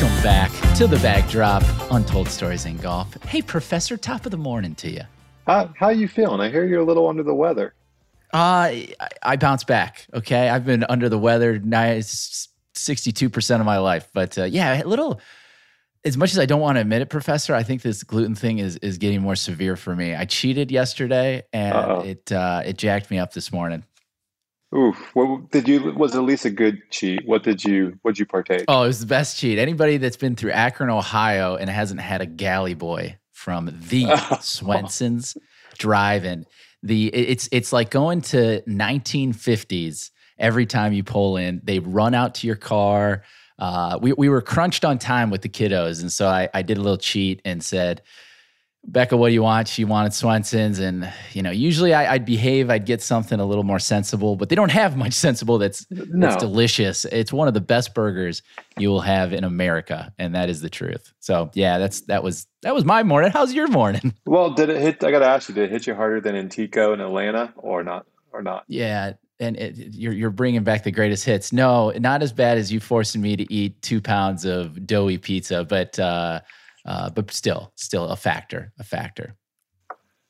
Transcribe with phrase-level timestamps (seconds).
[0.00, 3.20] Welcome back to the Bag Drop, Untold Stories in Golf.
[3.24, 5.00] Hey, Professor, top of the morning to you.
[5.44, 6.40] How how you feeling?
[6.40, 7.74] I hear you're a little under the weather.
[8.32, 10.06] Uh, I, I bounce back.
[10.14, 12.46] Okay, I've been under the weather nice
[12.76, 15.20] sixty-two percent of my life, but uh, yeah, a little.
[16.04, 18.60] As much as I don't want to admit it, Professor, I think this gluten thing
[18.60, 20.14] is is getting more severe for me.
[20.14, 22.00] I cheated yesterday, and Uh-oh.
[22.02, 23.82] it uh, it jacked me up this morning.
[24.76, 24.96] Oof.
[25.14, 25.92] What did you?
[25.92, 27.26] Was at least a good cheat?
[27.26, 27.98] What did you?
[28.02, 28.64] What did you partake?
[28.68, 29.58] Oh, it was the best cheat.
[29.58, 35.38] Anybody that's been through Akron, Ohio, and hasn't had a galley boy from the Swenson's
[35.78, 36.44] Drive-In,
[36.82, 40.10] the it's it's like going to 1950s.
[40.38, 43.22] Every time you pull in, they run out to your car.
[43.58, 46.76] Uh, we we were crunched on time with the kiddos, and so I, I did
[46.76, 48.02] a little cheat and said,
[48.86, 49.68] Becca, what do you want?
[49.68, 53.64] She wanted Swenson's, and you know, usually I, I'd behave, I'd get something a little
[53.64, 56.28] more sensible, but they don't have much sensible that's No.
[56.28, 57.04] that's delicious.
[57.06, 58.40] It's one of the best burgers
[58.78, 61.12] you will have in America, and that is the truth.
[61.20, 63.30] So yeah, that's that was that was my morning.
[63.30, 64.14] How's your morning?
[64.24, 65.02] Well, did it hit?
[65.04, 67.82] I got to ask you, did it hit you harder than Antico in Atlanta, or
[67.82, 68.06] not?
[68.32, 68.64] Or not?
[68.68, 71.52] Yeah, and it, you're you're bringing back the greatest hits.
[71.52, 75.64] No, not as bad as you forcing me to eat two pounds of doughy pizza,
[75.64, 76.40] but uh,
[76.84, 79.36] uh, but still, still a factor, a factor.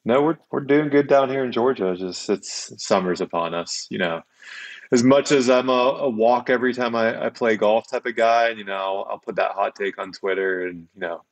[0.05, 1.93] No, we're we're doing good down here in Georgia.
[1.93, 3.87] It's just it's summer's upon us.
[3.91, 4.23] You know,
[4.91, 8.17] as much as I'm a, a walk every time I, I play golf type of
[8.17, 11.25] guy, and you know, I'll put that hot take on Twitter and you know,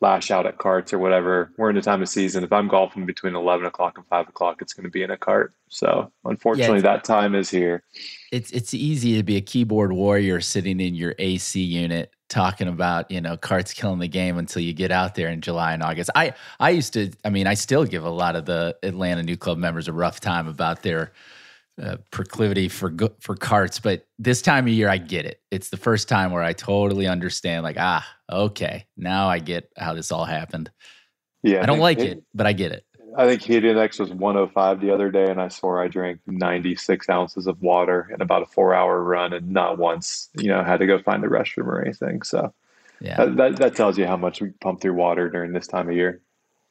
[0.00, 1.52] lash out at carts or whatever.
[1.58, 2.42] We're in the time of season.
[2.42, 5.18] If I'm golfing between eleven o'clock and five o'clock, it's going to be in a
[5.18, 5.52] cart.
[5.68, 7.82] So unfortunately, that time is here.
[8.32, 13.10] it's it's easy to be a keyboard warrior sitting in your AC unit talking about
[13.10, 16.10] you know carts killing the game until you get out there in July and August.
[16.14, 19.56] I I used to I mean I still give a lot of the Atlanta NewClub
[19.56, 21.12] members a rough time about their
[21.82, 25.40] uh, proclivity for for carts, but this time of year I get it.
[25.50, 27.62] It's the first time where I totally understand.
[27.62, 30.70] Like ah okay now I get how this all happened.
[31.42, 32.86] Yeah, I don't think like heat- it, but I get it.
[33.16, 37.08] I think heat index was 105 the other day, and I swore I drank 96
[37.08, 40.86] ounces of water in about a four-hour run, and not once, you know, had to
[40.86, 42.22] go find the restroom or anything.
[42.22, 42.52] So
[43.00, 43.16] Yeah.
[43.16, 45.94] that, that that tells you how much we pump through water during this time of
[45.94, 46.20] year.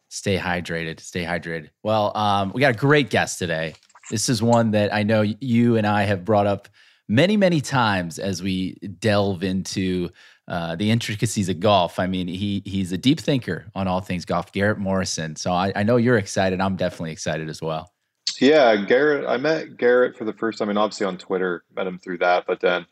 [0.09, 0.99] Stay hydrated.
[0.99, 1.69] Stay hydrated.
[1.81, 3.73] Well, um, we got a great guest today.
[4.11, 6.67] This is one that I know you and I have brought up
[7.07, 10.09] many, many times as we delve into
[10.47, 11.99] uh, the intricacies of golf.
[11.99, 14.51] I mean, he he's a deep thinker on all things golf.
[14.51, 15.35] Garrett Morrison.
[15.35, 16.59] So I, I know you're excited.
[16.59, 17.91] I'm definitely excited as well.
[18.39, 19.27] Yeah, Garrett.
[19.27, 22.45] I met Garrett for the first time, and obviously on Twitter, met him through that.
[22.45, 22.85] But then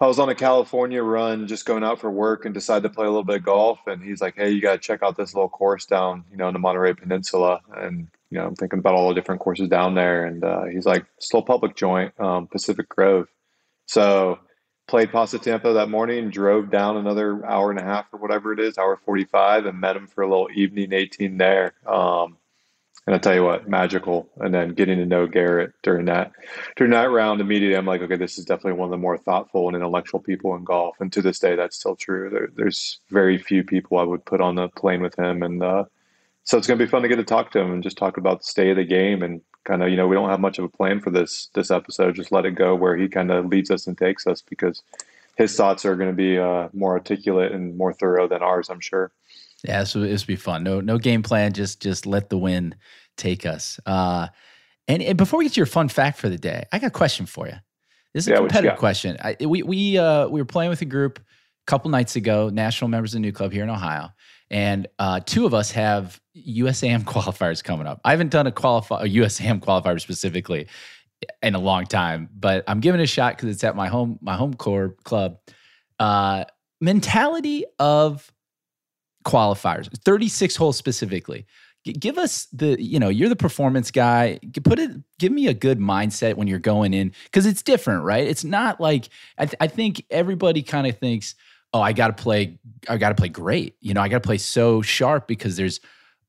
[0.00, 3.06] I was on a California run, just going out for work, and decided to play
[3.06, 3.80] a little bit of golf.
[3.86, 6.46] And he's like, "Hey, you got to check out this little course down, you know,
[6.48, 9.94] in the Monterey Peninsula." And you know, I'm thinking about all the different courses down
[9.94, 10.24] there.
[10.24, 13.28] And uh, he's like, "Still public joint, um, Pacific Grove."
[13.86, 14.38] So
[14.86, 18.78] played Pasatiempo that morning, drove down another hour and a half or whatever it is,
[18.78, 21.74] hour 45, and met him for a little evening 18 there.
[21.86, 22.36] Um,
[23.06, 24.28] and I tell you what, magical.
[24.38, 26.32] And then getting to know Garrett during that
[26.74, 29.68] during that round immediately, I'm like, okay, this is definitely one of the more thoughtful
[29.68, 30.96] and intellectual people in golf.
[31.00, 32.30] And to this day, that's still true.
[32.30, 35.84] There, there's very few people I would put on the plane with him, and uh,
[36.42, 38.16] so it's going to be fun to get to talk to him and just talk
[38.16, 40.58] about the state of the game and kind of, you know, we don't have much
[40.58, 42.14] of a plan for this this episode.
[42.14, 44.82] Just let it go where he kind of leads us and takes us because
[45.36, 48.80] his thoughts are going to be uh, more articulate and more thorough than ours, I'm
[48.80, 49.12] sure.
[49.62, 50.62] Yeah, so this will be fun.
[50.62, 51.52] No no game plan.
[51.52, 52.76] Just just let the wind
[53.16, 53.80] take us.
[53.84, 54.28] Uh,
[54.88, 56.90] and, and before we get to your fun fact for the day, I got a
[56.90, 57.54] question for you.
[58.14, 59.16] This is a Yeah, what competitive question.
[59.22, 62.88] I, we we uh, we were playing with a group a couple nights ago, national
[62.88, 64.10] members of the NewClub here in Ohio,
[64.50, 68.00] and uh, two of us have USAM qualifiers coming up.
[68.04, 70.68] I haven't done a qualify a USAM qualifier specifically
[71.42, 74.18] in a long time, but I'm giving it a shot because it's at my home
[74.20, 75.38] my home core club.
[75.98, 76.44] Uh,
[76.80, 78.30] mentality of
[79.24, 81.46] qualifiers, 36 holes specifically.
[81.84, 84.38] G- give us the, you know, you're the performance guy.
[84.50, 88.04] G- Put it, give me a good mindset when you're going in because it's different,
[88.04, 88.26] right?
[88.26, 89.08] It's not like
[89.38, 91.34] I, th- I think everybody kind of thinks,
[91.76, 92.58] oh, I got to play,
[92.88, 93.76] I got to play great.
[93.80, 95.80] You know, I got to play so sharp because there's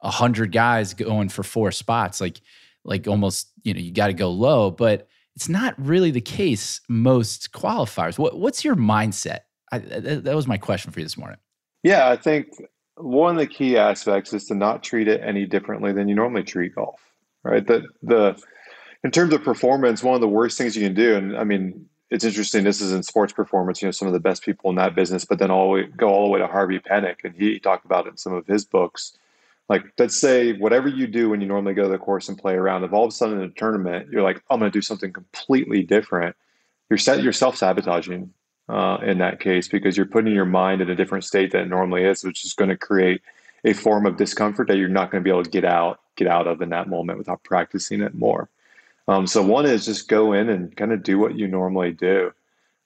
[0.01, 2.19] a hundred guys going for four spots.
[2.19, 2.41] Like,
[2.83, 6.81] like almost, you know, you got to go low, but it's not really the case
[6.89, 8.17] most qualifiers.
[8.17, 9.39] What, what's your mindset?
[9.71, 11.37] I, that, that was my question for you this morning.
[11.83, 12.47] Yeah, I think
[12.95, 16.43] one of the key aspects is to not treat it any differently than you normally
[16.43, 16.99] treat golf,
[17.43, 17.65] right?
[17.65, 18.41] The the
[19.03, 21.85] in terms of performance, one of the worst things you can do, and I mean,
[22.09, 22.63] it's interesting.
[22.63, 23.81] This is in sports performance.
[23.81, 26.25] You know, some of the best people in that business, but then all go all
[26.25, 29.17] the way to Harvey Penick, and he talked about it in some of his books.
[29.69, 32.53] Like, let's say whatever you do when you normally go to the course and play
[32.53, 34.81] around, if all of a sudden in a tournament you're like, I'm going to do
[34.81, 36.37] something completely different,
[36.89, 38.33] you're set, you're self sabotaging
[38.69, 41.69] uh, in that case because you're putting your mind in a different state than it
[41.69, 43.21] normally is, which is going to create
[43.65, 46.27] a form of discomfort that you're not going to be able to get out get
[46.27, 48.49] out of in that moment without practicing it more.
[49.07, 52.31] Um, so one is just go in and kind of do what you normally do.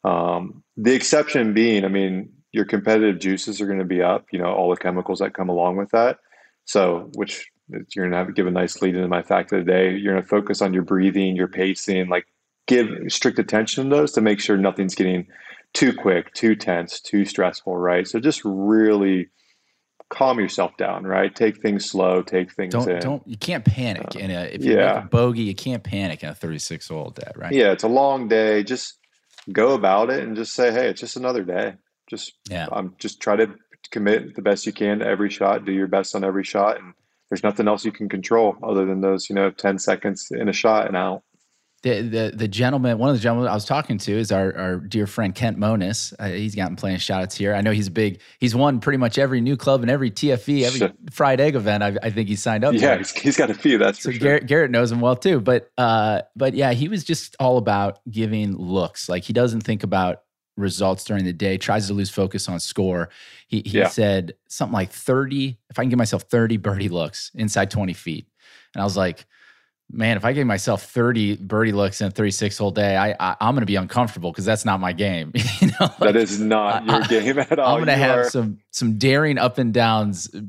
[0.04, 4.26] Um, the exception being, I mean, your competitive juices are going to be up.
[4.32, 6.18] You know, all the chemicals that come along with that.
[6.66, 9.66] So, which you're going to have to give a nice lead into my fact of
[9.66, 9.96] the day.
[9.96, 12.28] You're going to focus on your breathing, your pacing, like
[12.68, 15.28] give strict attention to those to make sure nothing's getting
[15.74, 18.08] too quick, too tense, too stressful, right?
[18.08, 19.30] So just really
[20.12, 21.34] calm yourself down, right?
[21.34, 23.00] Take things slow, take things don't, in.
[23.00, 24.96] Don't you can't panic uh, in a if you yeah.
[24.96, 27.54] make a bogey, you can't panic in a 36 hole day, right?
[27.54, 28.64] Yeah, it's a long day.
[28.64, 29.00] Just
[29.52, 31.76] go about it and just say, hey, it's just another day.
[32.08, 33.56] Just yeah, I'm um, just try to
[33.90, 35.66] commit the best you can to every shot.
[35.66, 36.94] Do your best on every shot, and
[37.30, 40.54] there's nothing else you can control other than those, you know, 10 seconds in a
[40.54, 41.24] shot and out
[41.84, 44.76] the, the the gentleman, one of the gentlemen I was talking to is our, our
[44.78, 46.14] dear friend Kent Monis.
[46.20, 47.56] Uh, he's gotten plenty of shoutouts here.
[47.56, 48.22] I know he's big.
[48.40, 50.96] He's won pretty much every NewClub and every TFE, every Shit.
[51.12, 51.84] fried egg event.
[51.84, 52.76] I, I think he signed up.
[52.76, 53.80] Yeah, he's, he's got a few.
[53.80, 54.20] That's so sure.
[54.20, 55.42] Garrett, Garrett knows him well too.
[55.42, 59.10] But uh, but yeah, he was just all about giving looks.
[59.10, 60.22] Like he doesn't think about
[60.58, 61.58] results during the day.
[61.58, 63.10] Tries to lose focus on score.
[63.48, 63.88] He he yeah.
[63.88, 65.58] said something like thirty.
[65.72, 68.28] If I can give myself thirty birdie looks inside twenty feet,
[68.76, 69.26] and I was like
[69.92, 73.36] man, if I gave myself 30 birdie looks in a 36 hole day, I, I
[73.42, 75.32] am going to be uncomfortable because that's not my game.
[75.60, 77.76] you know, like, that is not your I, game at all.
[77.76, 78.30] I'm going to have are...
[78.30, 80.42] some some daring up and downs uh,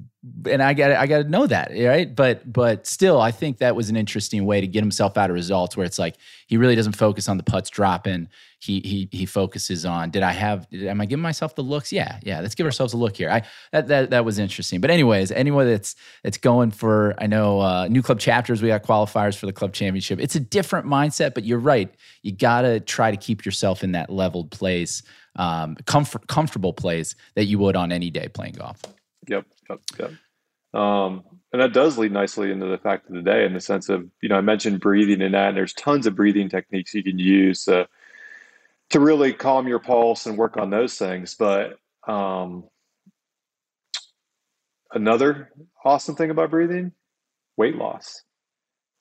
[0.46, 2.14] and I got I got to know that, right?
[2.14, 5.34] But but still, I think that was an interesting way to get himself out of
[5.34, 6.16] results, where it's like
[6.46, 8.28] he really doesn't focus on the putts dropping.
[8.60, 11.92] He he he focuses on did I have am I giving myself the looks?
[11.92, 12.40] Yeah, yeah.
[12.40, 13.30] Let's give ourselves a look here.
[13.30, 13.42] I
[13.72, 14.80] that that that was interesting.
[14.80, 19.36] But anyways, anyone that's that's going for I know uh, NewClub chapters, we got qualifiers
[19.36, 20.20] for the club championship.
[20.20, 21.92] It's a different mindset, but you're right.
[22.22, 25.02] You got to try to keep yourself in that leveled place,
[25.34, 28.80] um, comfort comfortable place that you would on any day playing golf.
[29.28, 29.46] Yep.
[29.98, 30.12] Yep.
[30.74, 33.88] Um, and that does lead nicely into the fact of the day in the sense
[33.88, 37.02] of, you know, I mentioned breathing in that, and there's tons of breathing techniques you
[37.02, 37.84] can use uh,
[38.90, 41.34] to really calm your pulse and work on those things.
[41.34, 41.78] But
[42.08, 42.64] um,
[44.92, 45.50] another
[45.84, 46.92] awesome thing about breathing,
[47.56, 48.22] weight loss.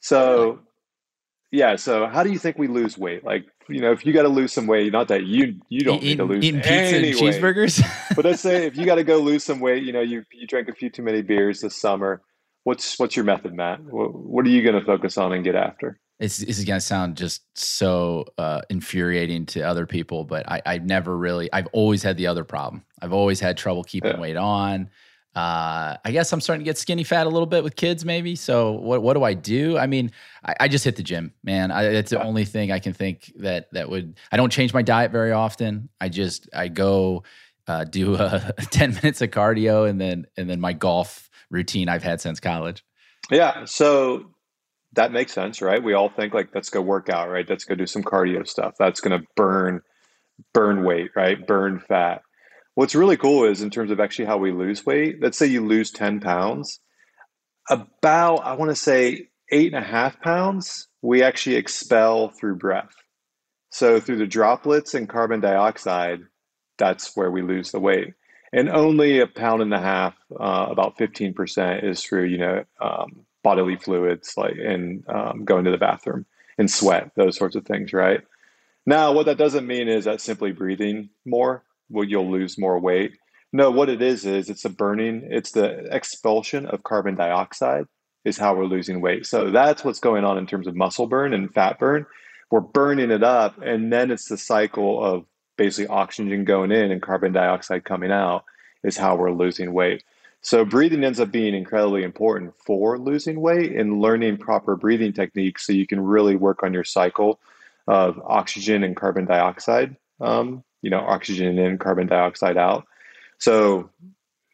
[0.01, 0.59] So,
[1.51, 1.75] yeah.
[1.75, 3.23] So, how do you think we lose weight?
[3.23, 6.01] Like, you know, if you got to lose some weight, not that you you don't
[6.01, 7.83] need to lose eating pizza and cheeseburgers.
[8.15, 10.47] but let's say if you got to go lose some weight, you know, you you
[10.47, 12.21] drank a few too many beers this summer.
[12.63, 13.83] What's what's your method, Matt?
[13.83, 15.99] What, what are you going to focus on and get after?
[16.19, 20.61] It's, this is going to sound just so uh, infuriating to other people, but I,
[20.67, 22.85] I've never really, I've always had the other problem.
[23.01, 24.19] I've always had trouble keeping yeah.
[24.19, 24.91] weight on.
[25.35, 28.35] Uh, I guess I'm starting to get skinny fat a little bit with kids, maybe.
[28.35, 29.77] So what what do I do?
[29.77, 30.11] I mean,
[30.43, 31.71] I, I just hit the gym, man.
[31.71, 34.19] I, it's the only thing I can think that that would.
[34.31, 35.87] I don't change my diet very often.
[36.01, 37.23] I just I go
[37.67, 42.03] uh, do a, 10 minutes of cardio and then and then my golf routine I've
[42.03, 42.83] had since college.
[43.29, 44.31] Yeah, so
[44.93, 45.81] that makes sense, right?
[45.81, 47.47] We all think like let's go work out, right?
[47.47, 48.75] Let's go do some cardio stuff.
[48.77, 49.81] That's going to burn
[50.53, 51.45] burn weight, right?
[51.45, 52.23] Burn fat.
[52.75, 55.65] What's really cool is in terms of actually how we lose weight, let's say you
[55.65, 56.79] lose 10 pounds,
[57.69, 62.93] about, I want to say, eight and a half pounds, we actually expel through breath.
[63.69, 66.21] So through the droplets and carbon dioxide,
[66.77, 68.13] that's where we lose the weight.
[68.53, 73.25] And only a pound and a half, uh, about 15%, is through, you know, um,
[73.43, 76.25] bodily fluids like in um, going to the bathroom
[76.57, 78.21] and sweat, those sorts of things, right?
[78.85, 83.17] Now, what that doesn't mean is that simply breathing more well, you'll lose more weight.
[83.53, 87.85] No, what it is is it's a burning, it's the expulsion of carbon dioxide
[88.23, 89.25] is how we're losing weight.
[89.25, 92.05] So that's what's going on in terms of muscle burn and fat burn.
[92.49, 95.25] We're burning it up, and then it's the cycle of
[95.57, 98.45] basically oxygen going in and carbon dioxide coming out
[98.83, 100.03] is how we're losing weight.
[100.41, 105.67] So breathing ends up being incredibly important for losing weight and learning proper breathing techniques
[105.67, 107.39] so you can really work on your cycle
[107.87, 112.85] of oxygen and carbon dioxide um, you know, oxygen in, carbon dioxide out.
[113.37, 113.89] So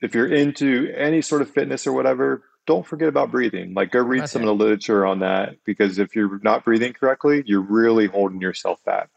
[0.02, 3.74] if you're into any sort of fitness or whatever, don't forget about breathing.
[3.74, 4.28] Like go read okay.
[4.28, 8.42] some of the literature on that because if you're not breathing correctly, you're really holding
[8.42, 9.10] yourself back.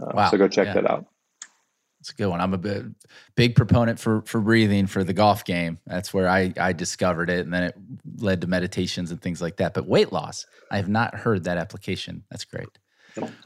[0.00, 0.30] Uh, wow.
[0.30, 0.74] So go check yeah.
[0.74, 1.06] that out.
[2.00, 2.40] It's a good one.
[2.40, 2.94] I'm a big,
[3.36, 5.78] big proponent for for breathing for the golf game.
[5.86, 7.76] That's where I I discovered it, and then it
[8.16, 9.72] led to meditations and things like that.
[9.72, 12.24] But weight loss, I have not heard that application.
[12.28, 12.66] That's great.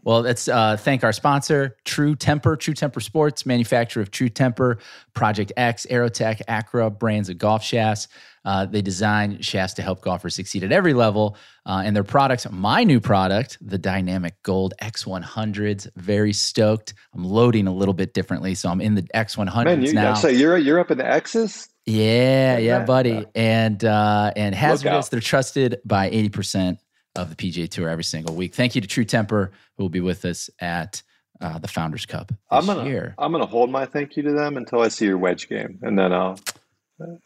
[0.05, 4.79] Well, let's uh, thank our sponsor, True Temper, True Temper Sports, manufacturer of True Temper,
[5.15, 8.09] Project X, Aerotech, Acra, brands of golf shafts.
[8.45, 11.37] Uh, they design shafts to help golfers succeed at every level.
[11.67, 16.95] Uh, and their products, my new product, the Dynamic Gold X100s, very stoked.
[17.13, 20.15] I'm loading a little bit differently, so I'm in the X100s Man, you, now.
[20.15, 21.69] So you're you're up in the X's.
[21.87, 23.27] Yeah, yeah, buddy.
[23.35, 26.79] And uh, and hazardous, they're trusted by 80%
[27.17, 28.55] of the PGA Tour every single week.
[28.55, 31.03] Thank you to True Temper, who will be with us at
[31.41, 33.15] uh, the Founders Cup I'm gonna year.
[33.19, 35.99] I'm gonna hold my thank you to them until I see your wedge game, and
[35.99, 36.39] then I'll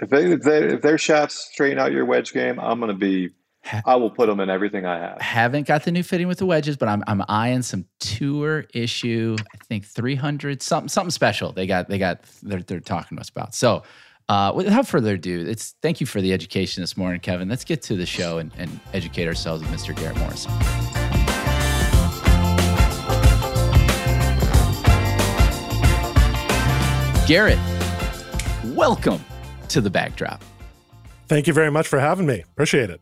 [0.01, 3.31] if they if, they, if their shafts straighten out your wedge game, I'm gonna be
[3.85, 5.21] I will put them in everything I have.
[5.21, 9.37] Haven't got the new fitting with the wedges, but I'm I'm eyeing some tour issue.
[9.41, 11.53] I think 300 something something special.
[11.53, 13.55] They got they got they're they're talking to us about.
[13.55, 13.83] So
[14.31, 17.49] uh, without further ado, it's thank you for the education this morning, Kevin.
[17.49, 19.95] Let's get to the show and, and educate ourselves with Mr.
[19.97, 20.53] Garrett Morrison.
[27.27, 27.59] Garrett,
[28.77, 29.25] welcome
[29.69, 30.45] to the Bag Drop.
[31.27, 32.45] Thank you very much for having me.
[32.53, 33.01] Appreciate it.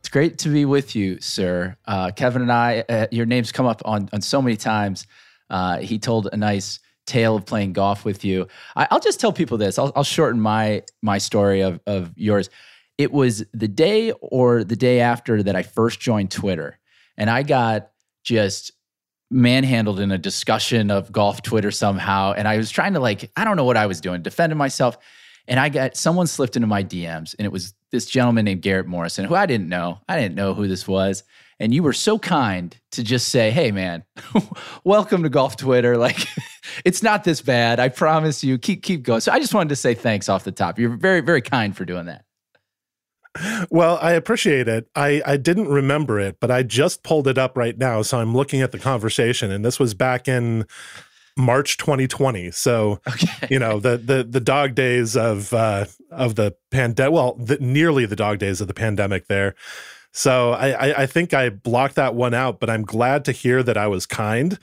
[0.00, 1.76] It's great to be with you, sir.
[1.86, 5.06] Uh, Kevin and I, uh, your name's come up on, on so many times.
[5.48, 8.48] Uh, he told a nice tale of playing golf with you.
[8.74, 9.78] I, will just tell people this.
[9.78, 12.50] I'll, I'll, shorten my my story of of yours.
[12.98, 16.78] It was the day or the day after that I first joined Twitter,
[17.16, 17.90] and I got
[18.24, 18.72] just
[19.30, 22.32] manhandled in a discussion of golf Twitter somehow.
[22.32, 24.98] And I was trying to like, I don't know what I was doing, defending myself.
[25.48, 28.86] And I got someone slipped into my DMs, and it was this gentleman named Garrett
[28.86, 30.00] Morrison, who I didn't know.
[30.08, 31.22] I didn't know who this was.
[31.60, 34.02] And you were so kind to just say, "Hey, man,
[34.84, 35.96] welcome to Golf Twitter.
[35.96, 36.26] Like,
[36.84, 37.80] it's not this bad.
[37.80, 38.58] I promise you.
[38.58, 40.78] Keep keep going." So I just wanted to say thanks off the top.
[40.78, 42.24] You're very very kind for doing that.
[43.70, 44.88] Well, I appreciate it.
[44.94, 48.02] I, I didn't remember it, but I just pulled it up right now.
[48.02, 50.64] So I'm looking at the conversation, and this was back in
[51.36, 52.50] March 2020.
[52.50, 53.48] So, okay.
[53.50, 57.12] you know, the the the dog days of uh, of the pandemic.
[57.12, 59.54] Well, the, nearly the dog days of the pandemic there.
[60.12, 63.62] So I, I, I think I blocked that one out, but I'm glad to hear
[63.62, 64.58] that I was kind.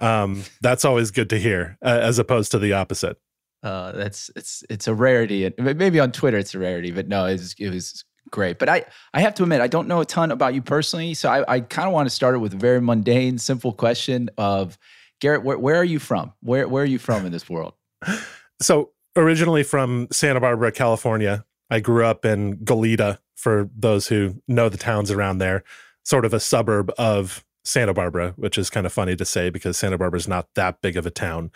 [0.00, 3.16] Um, that's always good to hear, uh, as opposed to the opposite.
[3.62, 5.52] Uh, that's it's it's a rarity.
[5.58, 8.58] Maybe on Twitter it's a rarity, but no, it was, it was great.
[8.58, 11.28] But I I have to admit I don't know a ton about you personally, so
[11.28, 14.78] I, I kind of want to start it with a very mundane, simple question of
[15.20, 16.32] Garrett, where, where are you from?
[16.40, 17.74] Where where are you from in this world?
[18.60, 21.44] So originally from Santa Barbara, California.
[21.70, 25.62] I grew up in Goleta, for those who know the towns around there,
[26.04, 29.76] sort of a suburb of Santa Barbara, which is kind of funny to say because
[29.76, 31.50] Santa Barbara is not that big of a town.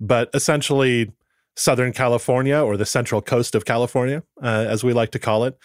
[0.00, 1.12] But essentially,
[1.54, 5.58] Southern California or the central coast of California, uh, as we like to call it.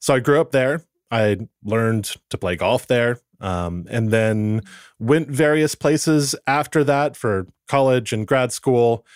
[0.00, 0.82] So I grew up there.
[1.10, 4.60] I learned to play golf there um, and then
[4.98, 9.06] went various places after that for college and grad school.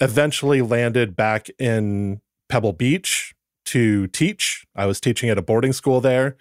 [0.00, 3.32] Eventually landed back in Pebble Beach
[3.66, 4.66] to teach.
[4.74, 6.36] I was teaching at a boarding school there.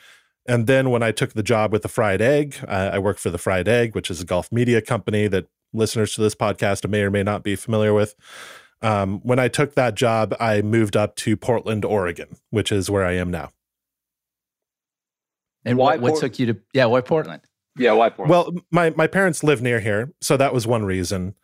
[0.47, 3.29] And then when I took the job with the Fried Egg, uh, I worked for
[3.29, 7.01] the Fried Egg, which is a golf media company that listeners to this podcast may
[7.01, 8.15] or may not be familiar with.
[8.81, 13.03] Um, when I took that job, I moved up to Portland, Oregon, which is where
[13.03, 13.51] I am now.
[15.65, 17.41] And why what, what took you to yeah, why Portland?
[17.77, 18.29] Yeah, why Portland?
[18.29, 21.35] Well, my my parents live near here, so that was one reason.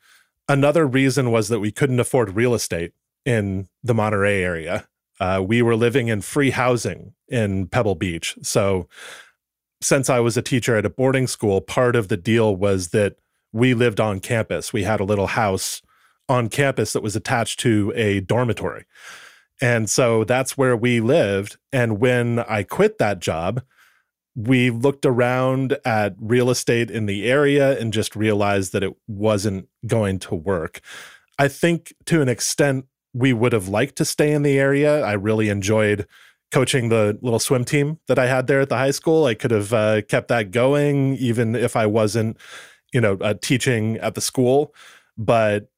[0.47, 2.93] Another reason was that we couldn't afford real estate
[3.25, 4.87] in the Monterey area.
[5.23, 8.37] Uh, we were living in free housing in Pebble Beach.
[8.41, 8.89] So,
[9.79, 13.15] since I was a teacher at a boarding school, part of the deal was that
[13.53, 14.73] we lived on campus.
[14.73, 15.81] We had a little house
[16.27, 18.83] on campus that was attached to a dormitory.
[19.61, 21.55] And so that's where we lived.
[21.71, 23.61] And when I quit that job,
[24.35, 29.69] we looked around at real estate in the area and just realized that it wasn't
[29.87, 30.81] going to work.
[31.39, 35.03] I think to an extent, we would have liked to stay in the area.
[35.03, 36.07] I really enjoyed
[36.51, 39.25] coaching the little swim team that I had there at the high school.
[39.25, 42.37] I could have uh, kept that going even if I wasn't,
[42.93, 44.73] you know, uh, teaching at the school,
[45.17, 45.69] but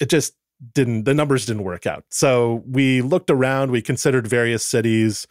[0.00, 0.34] it just
[0.74, 2.04] didn't, the numbers didn't work out.
[2.10, 5.26] So we looked around, we considered various cities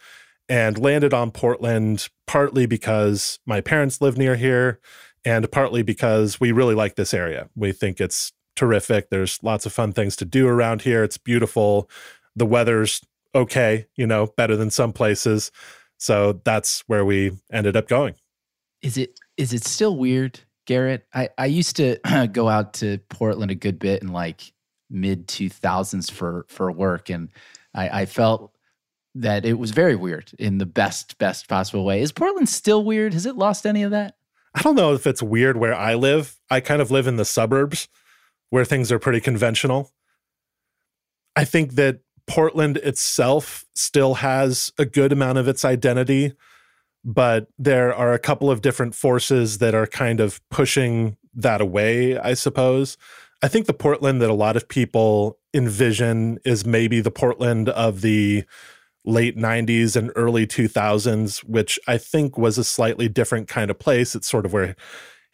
[0.48, 4.78] and landed on Portland partly because my parents live near here
[5.24, 7.48] and partly because we really like this area.
[7.54, 9.10] We think it's terrific.
[9.10, 11.02] There's lots of fun things to do around here.
[11.04, 11.88] It's beautiful.
[12.36, 13.00] The weather's
[13.34, 15.50] okay, you know, better than some places.
[15.98, 18.14] So that's where we ended up going.
[18.82, 21.06] Is it is it still weird, Garrett?
[21.14, 21.98] I, I used to
[22.32, 24.52] go out to Portland a good bit in like
[24.90, 27.30] mid 2000s for for work and
[27.74, 28.54] I, I felt
[29.14, 32.02] that it was very weird in the best best possible way.
[32.02, 33.14] Is Portland still weird?
[33.14, 34.16] Has it lost any of that?
[34.54, 36.36] I don't know if it's weird where I live.
[36.50, 37.88] I kind of live in the suburbs
[38.52, 39.90] where things are pretty conventional.
[41.34, 46.34] I think that Portland itself still has a good amount of its identity,
[47.02, 52.18] but there are a couple of different forces that are kind of pushing that away,
[52.18, 52.98] I suppose.
[53.42, 58.02] I think the Portland that a lot of people envision is maybe the Portland of
[58.02, 58.44] the
[59.06, 64.14] late 90s and early 2000s, which I think was a slightly different kind of place.
[64.14, 64.76] It's sort of where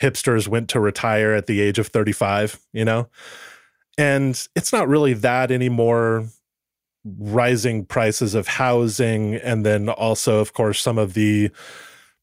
[0.00, 3.08] hipsters went to retire at the age of 35, you know?
[3.96, 6.26] And it's not really that anymore.
[7.04, 11.50] Rising prices of housing, and then also, of course, some of the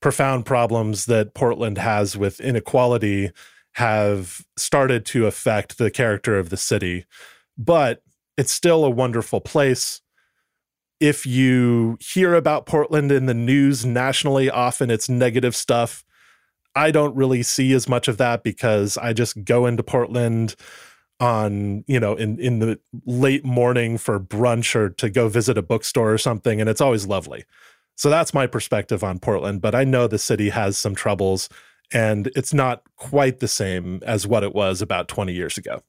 [0.02, 3.32] profound problems that Portland has with inequality
[3.74, 7.06] have started to affect the character of the city.
[7.58, 8.04] But
[8.38, 10.02] it's still a wonderful place.
[11.00, 16.06] If you hear about Portland in the news nationally, often it's negative stuff.
[16.76, 20.56] I don't really see as much of that because I just go into Portland
[21.20, 25.62] on, you know, in in the late morning for brunch or to go visit a
[25.62, 27.46] bookstore or something and it's always lovely.
[27.96, 31.48] So that's my perspective on Portland, but I know the city has some troubles
[31.94, 35.82] and it's not quite the same as what it was about 20 years ago.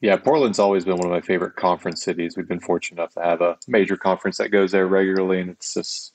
[0.00, 2.36] Yeah, Portland's always been one of my favorite conference cities.
[2.36, 5.74] We've been fortunate enough to have a major conference that goes there regularly, and it's
[5.74, 6.14] just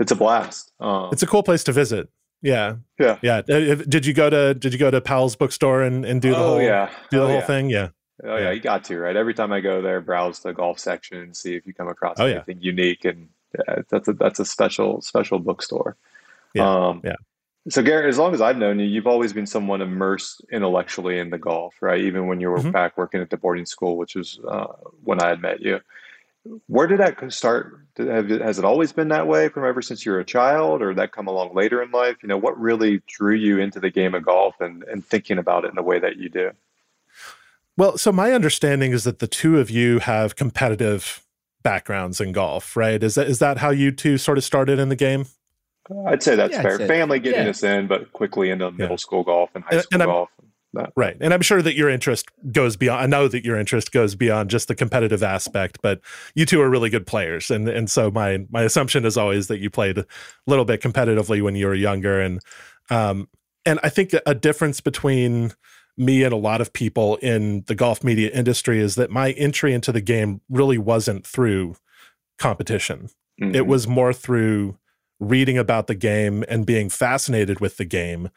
[0.00, 0.72] it's a blast.
[0.80, 2.08] Um, it's a cool place to visit.
[2.42, 2.76] Yeah.
[2.98, 3.18] Yeah.
[3.22, 3.38] Yeah.
[3.38, 6.36] Uh, did you go to Did you go to Powell's bookstore and, and do the
[6.36, 7.46] oh, whole yeah do the oh, whole yeah.
[7.46, 7.70] thing?
[7.70, 7.88] Yeah.
[8.24, 8.50] Oh yeah.
[8.50, 9.16] you got to right.
[9.16, 12.18] Every time I go there, browse the golf section and see if you come across
[12.18, 12.70] oh, anything yeah.
[12.70, 15.96] unique, and yeah, that's a that's a special special bookstore.
[16.54, 16.68] Yeah.
[16.68, 17.16] Um, yeah.
[17.68, 21.30] So Garrett, as long as I've known you, you've always been someone immersed intellectually in
[21.30, 22.00] the golf, right?
[22.00, 22.72] Even when you were mm-hmm.
[22.72, 24.66] back working at the boarding school, which was uh,
[25.04, 25.80] when I had met you.
[26.66, 27.81] Where did that start?
[27.96, 31.12] Has it always been that way from ever since you were a child, or that
[31.12, 32.16] come along later in life?
[32.22, 35.64] You know, what really drew you into the game of golf and, and thinking about
[35.64, 36.52] it in the way that you do?
[37.76, 41.22] Well, so my understanding is that the two of you have competitive
[41.62, 43.02] backgrounds in golf, right?
[43.02, 45.26] Is that is that how you two sort of started in the game?
[46.06, 46.78] I'd say that's yeah, fair.
[46.78, 47.50] Family getting yeah.
[47.50, 50.28] us in, but quickly into middle school golf and high school and golf.
[50.74, 50.92] That.
[50.96, 51.16] Right.
[51.20, 54.48] And I'm sure that your interest goes beyond I know that your interest goes beyond
[54.48, 56.00] just the competitive aspect, but
[56.34, 57.50] you two are really good players.
[57.50, 60.06] And and so my my assumption is always that you played a
[60.46, 62.20] little bit competitively when you were younger.
[62.20, 62.40] And
[62.88, 63.28] um
[63.66, 65.52] and I think a difference between
[65.96, 69.74] me and a lot of people in the golf media industry is that my entry
[69.74, 71.76] into the game really wasn't through
[72.38, 73.10] competition.
[73.40, 73.54] Mm-hmm.
[73.54, 74.78] It was more through
[75.20, 78.30] reading about the game and being fascinated with the game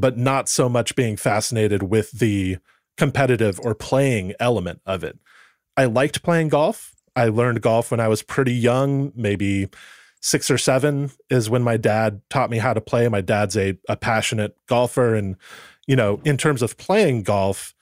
[0.00, 2.58] but not so much being fascinated with the
[2.96, 5.18] competitive or playing element of it.
[5.76, 6.94] I liked playing golf.
[7.14, 9.68] I learned golf when I was pretty young, maybe
[10.20, 13.08] six or seven is when my dad taught me how to play.
[13.08, 15.14] My dad's a, a passionate golfer.
[15.14, 15.36] And,
[15.86, 17.74] you know, in terms of playing golf,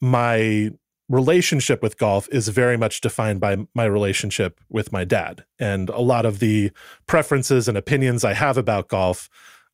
[0.00, 0.70] my
[1.08, 5.44] relationship with golf is very much defined by my relationship with my dad.
[5.58, 6.70] And a lot of the
[7.06, 9.28] preferences and opinions I have about golf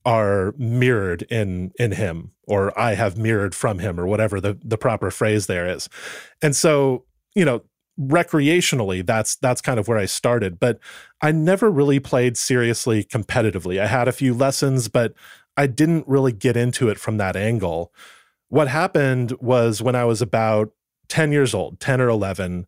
[0.06, 4.78] are mirrored in in him or I have mirrored from him or whatever the the
[4.78, 5.88] proper phrase there is.
[6.40, 7.62] And so, you know,
[8.00, 10.78] recreationally that's that's kind of where I started, but
[11.20, 13.80] I never really played seriously competitively.
[13.80, 15.12] I had a few lessons, but
[15.56, 17.92] I didn't really get into it from that angle.
[18.48, 20.70] What happened was when I was about
[21.08, 22.66] 10 years old, 10 or 11,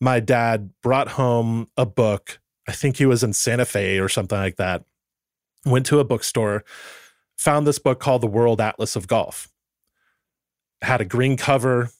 [0.00, 2.38] my dad brought home a book.
[2.68, 4.84] I think he was in Santa Fe or something like that
[5.70, 6.64] went to a bookstore,
[7.36, 9.48] found this book called The World Atlas of Golf.
[10.82, 11.90] Had a green cover,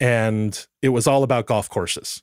[0.00, 2.22] and it was all about golf courses.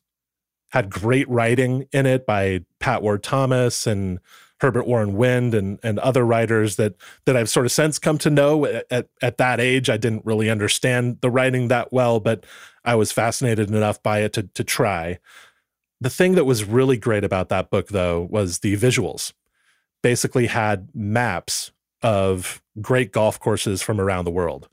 [0.72, 4.20] Had great writing in it by Pat Ward Thomas and
[4.62, 8.30] Herbert Warren Wind and and other writers that that I've sort of since come to
[8.30, 9.89] know at at that age.
[9.89, 12.46] I didn't really understand the writing that well, but
[12.84, 15.20] I was fascinated enough by it to to try.
[16.02, 19.34] The thing that was really great about that book though was the visuals
[20.06, 21.72] basically had maps
[22.04, 24.70] of great golf courses from around the world.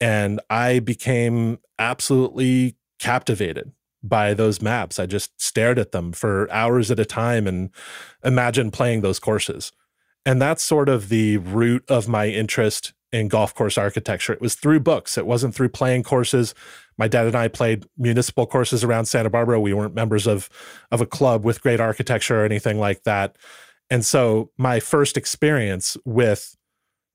[0.00, 3.70] And I became absolutely captivated
[4.02, 4.98] by those maps.
[4.98, 7.70] I just stared at them for hours at a time and
[8.24, 9.70] imagined playing those courses.
[10.24, 14.32] And that's sort of the root of my interest in golf course architecture.
[14.32, 16.56] It was through books, it wasn't through playing courses.
[16.98, 19.60] My dad and I played municipal courses around Santa Barbara.
[19.60, 20.50] We weren't members of,
[20.90, 23.36] of a club with great architecture or anything like that.
[23.90, 26.56] And so my first experience with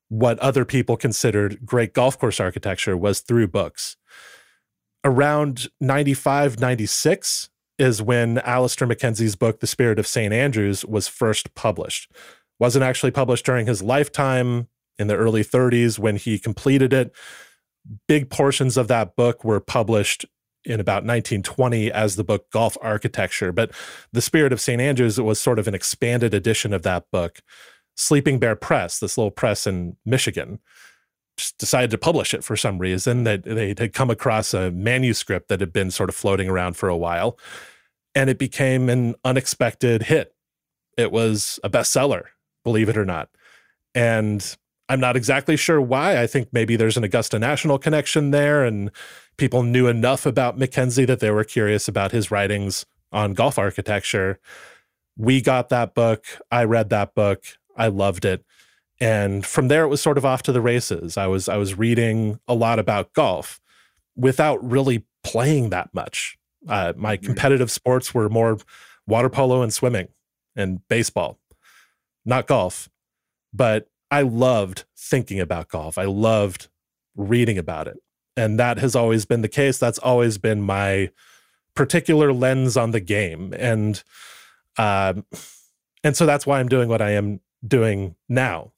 [0.09, 3.97] what other people considered great golf course architecture was through books.
[5.03, 10.33] Around 95, 96 is when Alister MacKenzie's book, The Spirit of St.
[10.33, 12.11] Andrews, was first published,
[12.59, 14.67] wasn't actually published during his lifetime
[14.99, 17.11] in the early 30s when he completed it.
[18.07, 20.25] Big portions of that book were published
[20.63, 23.51] in about 1920 as the book Golf Architecture.
[23.51, 23.71] But
[24.13, 24.81] The Spirit of St.
[24.81, 27.41] Andrews was sort of an expanded edition of that book.
[27.95, 30.59] Sleeping Bear Press, this little press in Michigan,
[31.37, 33.23] just decided to publish it for some reason.
[33.23, 36.89] That they had come across a manuscript that had been sort of floating around for
[36.89, 37.37] a while,
[38.15, 40.33] and it became an unexpected hit.
[40.97, 42.23] It was a bestseller,
[42.63, 43.29] believe it or not.
[43.95, 44.55] And
[44.89, 46.21] I'm not exactly sure why.
[46.21, 48.91] I think maybe there's an Augusta National connection there, and
[49.37, 54.39] people knew enough about Mackenzie that they were curious about his writings on golf architecture.
[55.17, 56.25] We got that book.
[56.51, 57.43] I read that book.
[57.75, 58.45] I loved it.
[58.99, 61.17] And from there it was sort of off to the races.
[61.17, 63.59] I was I was reading a lot about golf
[64.15, 66.37] without really playing that much.
[66.67, 67.25] Uh, my mm-hmm.
[67.25, 68.59] competitive sports were more
[69.07, 70.09] water polo and swimming
[70.55, 71.39] and baseball,
[72.25, 72.89] not golf.
[73.53, 75.97] But I loved thinking about golf.
[75.97, 76.69] I loved
[77.15, 77.97] reading about it.
[78.37, 79.77] And that has always been the case.
[79.77, 81.09] That's always been my
[81.75, 83.53] particular lens on the game.
[83.57, 84.01] And
[84.77, 85.25] um,
[86.03, 88.71] and so that's why I'm doing what I am doing now.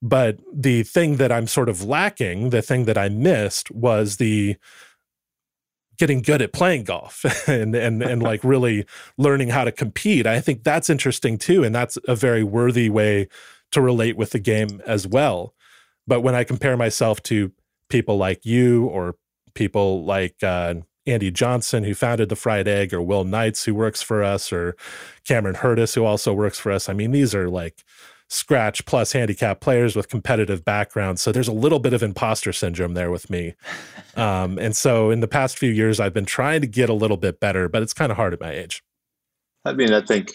[0.00, 4.56] But the thing that I'm sort of lacking, the thing that I missed was the
[5.98, 10.26] getting good at playing golf and and and like really learning how to compete.
[10.26, 13.28] I think that's interesting too and that's a very worthy way
[13.72, 15.54] to relate with the game as well.
[16.06, 17.52] But when I compare myself to
[17.88, 19.16] people like you or
[19.54, 20.74] people like uh,
[21.06, 24.76] Andy Johnson, who founded the Fried Egg, or Will Knights, who works for us, or
[25.26, 27.82] Cameron Hurdus, who also works for us, I mean, these are like
[28.30, 31.22] scratch plus handicap players with competitive backgrounds.
[31.22, 33.54] So there's a little bit of imposter syndrome there with me.
[34.16, 37.16] Um, and so in the past few years, I've been trying to get a little
[37.16, 38.82] bit better, but it's kind of hard at my age.
[39.64, 40.32] I mean, I think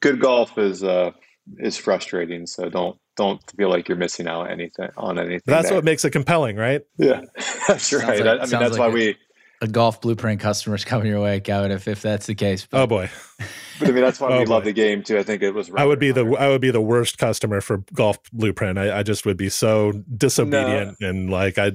[0.00, 1.12] good golf is uh,
[1.56, 2.46] is frustrating.
[2.46, 5.42] So don't don't feel like you're missing out anything on anything.
[5.46, 5.76] That's there.
[5.76, 6.82] what makes it compelling, right?
[6.98, 7.22] Yeah,
[7.68, 8.24] that's right.
[8.24, 9.16] Like, I, I mean, that's like why a, we
[9.62, 11.70] a golf blueprint customers coming your way, Kevin.
[11.70, 12.66] If if that's the case.
[12.66, 12.82] But.
[12.82, 13.10] Oh boy.
[13.78, 14.52] But I mean, that's why oh, we boy.
[14.52, 15.18] love the game too.
[15.18, 15.70] I think it was.
[15.76, 18.78] I would be the I would be the worst customer for golf blueprint.
[18.78, 21.08] I, I just would be so disobedient no.
[21.10, 21.72] and like I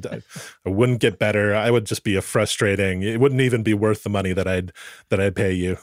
[0.66, 1.54] I wouldn't get better.
[1.54, 3.04] I would just be a frustrating.
[3.04, 4.72] It wouldn't even be worth the money that I'd
[5.10, 5.78] that I'd pay you.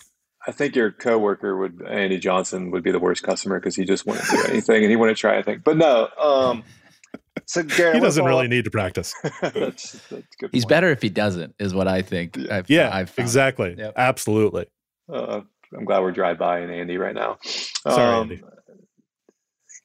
[0.48, 4.06] I think your coworker would Andy Johnson would be the worst customer because he just
[4.06, 5.60] wouldn't do anything and he wouldn't try anything.
[5.62, 6.64] But no, um,
[7.44, 9.14] so Garrett, he doesn't really need to practice.
[9.42, 12.36] that's, that's He's better if he doesn't, is what I think.
[12.36, 13.92] Yeah, I've, yeah I've exactly, yep.
[13.96, 14.66] absolutely.
[15.12, 15.42] Uh,
[15.76, 17.36] I'm glad we're drive by and Andy right now.
[17.44, 18.42] Sorry, um, Andy.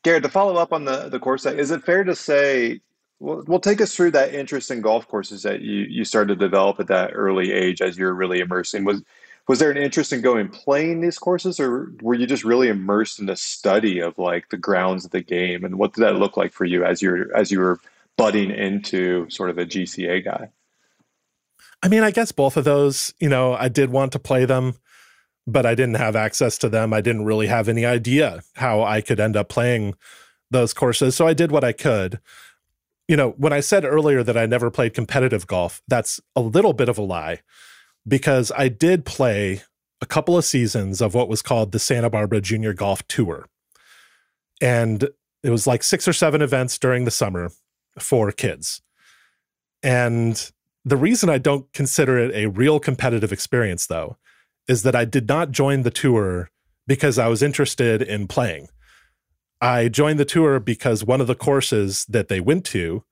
[0.06, 2.80] Garrett, to follow up on the the course, is it fair to say?
[3.20, 6.46] Well, well, take us through that interest in golf courses that you you started to
[6.46, 8.86] develop at that early age as you're really immersing.
[8.86, 9.02] Was
[9.48, 13.20] was there an interest in going playing these courses or were you just really immersed
[13.20, 15.64] in the study of like the grounds of the game?
[15.64, 17.80] And what did that look like for you as you're as you were
[18.18, 20.50] budding into sort of a gca guy?
[21.82, 24.76] I mean i guess both of those you know i did want to play them
[25.46, 26.94] but i didn't have access to them.
[26.94, 29.96] I didn't really have any idea how i could end up playing
[30.52, 32.20] those courses so i did what i could.
[33.10, 36.72] You know when i said earlier that i never played competitive golf that's a little
[36.72, 37.42] bit of a lie
[38.08, 39.62] because I did play
[40.02, 43.48] a couple of seasons of what was called the Santa Barbara Junior Golf Tour.
[44.62, 45.08] And
[45.44, 47.52] it was like six or seven events during the summer
[48.00, 48.82] for kids.
[49.82, 50.52] And
[50.86, 54.18] the reason I don't consider it a real competitive experience, though,
[54.68, 56.50] is that I did not join the tour
[56.88, 58.68] because I was interested in playing.
[59.62, 63.04] I joined the tour because one of the courses that they went to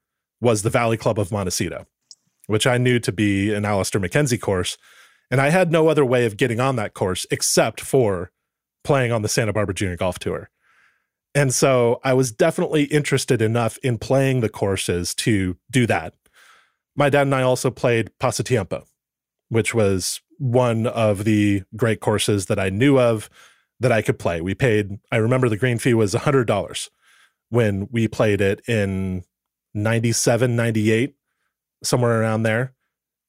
[0.41, 1.86] was the Valley Club of Montecito
[2.52, 4.78] which I knew to be an Alister MacKenzie course.
[5.32, 8.32] And I had no other way of getting on that course except for
[8.84, 10.50] playing on the Santa Barbara Junior Golf Tour.
[11.34, 16.14] And so I was definitely interested enough in playing the courses to do that.
[16.94, 18.84] My dad and I also played Pasatiempo,
[19.48, 23.30] which was one of the great courses that I knew of
[23.80, 24.42] that I could play.
[24.42, 26.90] We paid, I remember the green fee was $100
[27.50, 29.24] when we played it in
[29.74, 31.16] 97, 98
[31.84, 32.74] somewhere around there.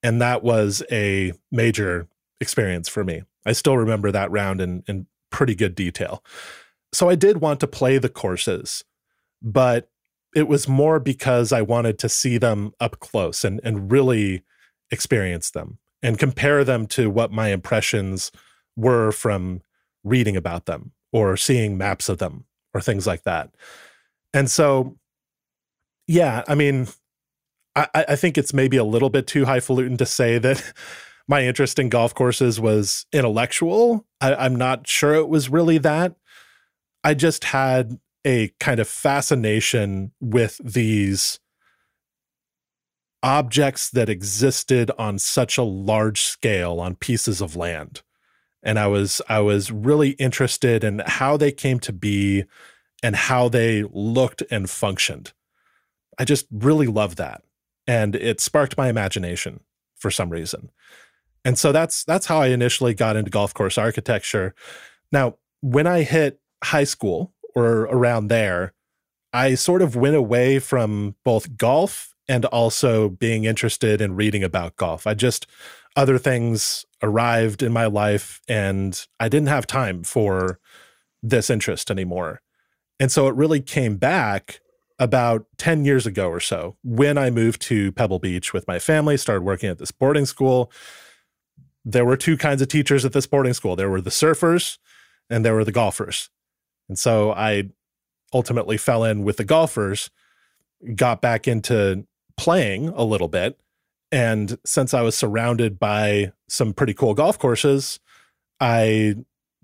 [0.03, 2.09] And that was a major
[2.41, 3.23] experience for me.
[3.47, 6.23] I still remember that round in, in pretty good detail.
[6.93, 8.85] So I did want to play the courses,
[9.41, 9.89] but
[10.35, 14.43] it was more because I wanted to see them up close and, and really
[14.91, 18.33] experience them and compare them to what my impressions
[18.77, 19.63] were from
[20.05, 23.51] reading about them or seeing maps of them or things like that.
[24.35, 24.97] And so,
[26.07, 26.89] yeah, I mean,
[27.75, 30.73] I, I think it's maybe a little bit too highfalutin to say that
[31.29, 34.07] my interest in golf courses was intellectual.
[34.21, 36.15] I, I'm not sure it was really that.
[37.05, 41.41] I just had a kind of fascination with these
[43.23, 48.03] objects that existed on such a large scale on pieces of land
[48.65, 52.45] and i was i was really interested in how they came to be
[53.01, 55.33] and how they looked and functioned
[56.19, 57.43] i just really loved that
[57.87, 59.61] and it sparked my imagination
[59.97, 60.71] for some reason
[61.45, 64.55] and so that's that's how i initially got into golf course architecture
[65.11, 68.73] now when i hit high school or around there
[69.33, 74.77] i sort of went away from both golf and also being interested in reading about
[74.77, 75.07] golf.
[75.07, 75.47] I just,
[75.97, 80.59] other things arrived in my life and I didn't have time for
[81.23, 82.41] this interest anymore.
[82.99, 84.62] And so it really came back
[85.03, 89.17] about 10 years ago or so when I moved to Pebble Beach with my family,
[89.17, 90.71] started working at this boarding school.
[91.85, 94.79] There were two kinds of teachers at this boarding school there were the surfers
[95.29, 96.31] and there were the golfers.
[96.89, 97.71] And so I
[98.33, 100.09] ultimately fell in with the golfers,
[100.95, 103.59] got back into playing a little bit.
[104.13, 107.99] And since I was surrounded by some pretty cool golf courses,
[108.61, 109.17] I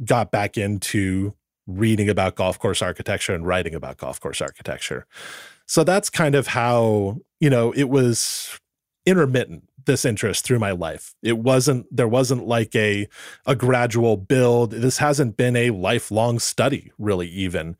[0.04, 1.34] got back into
[1.68, 5.06] reading about golf course architecture and writing about golf course architecture.
[5.66, 8.58] So that's kind of how, you know, it was
[9.06, 11.14] intermittent this interest through my life.
[11.22, 13.06] It wasn't there wasn't like a
[13.46, 14.72] a gradual build.
[14.72, 17.76] This hasn't been a lifelong study really even.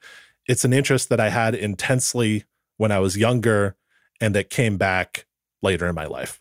[0.47, 2.45] It's an interest that I had intensely
[2.77, 3.77] when I was younger
[4.21, 5.27] and that came back
[5.63, 6.41] later in my life.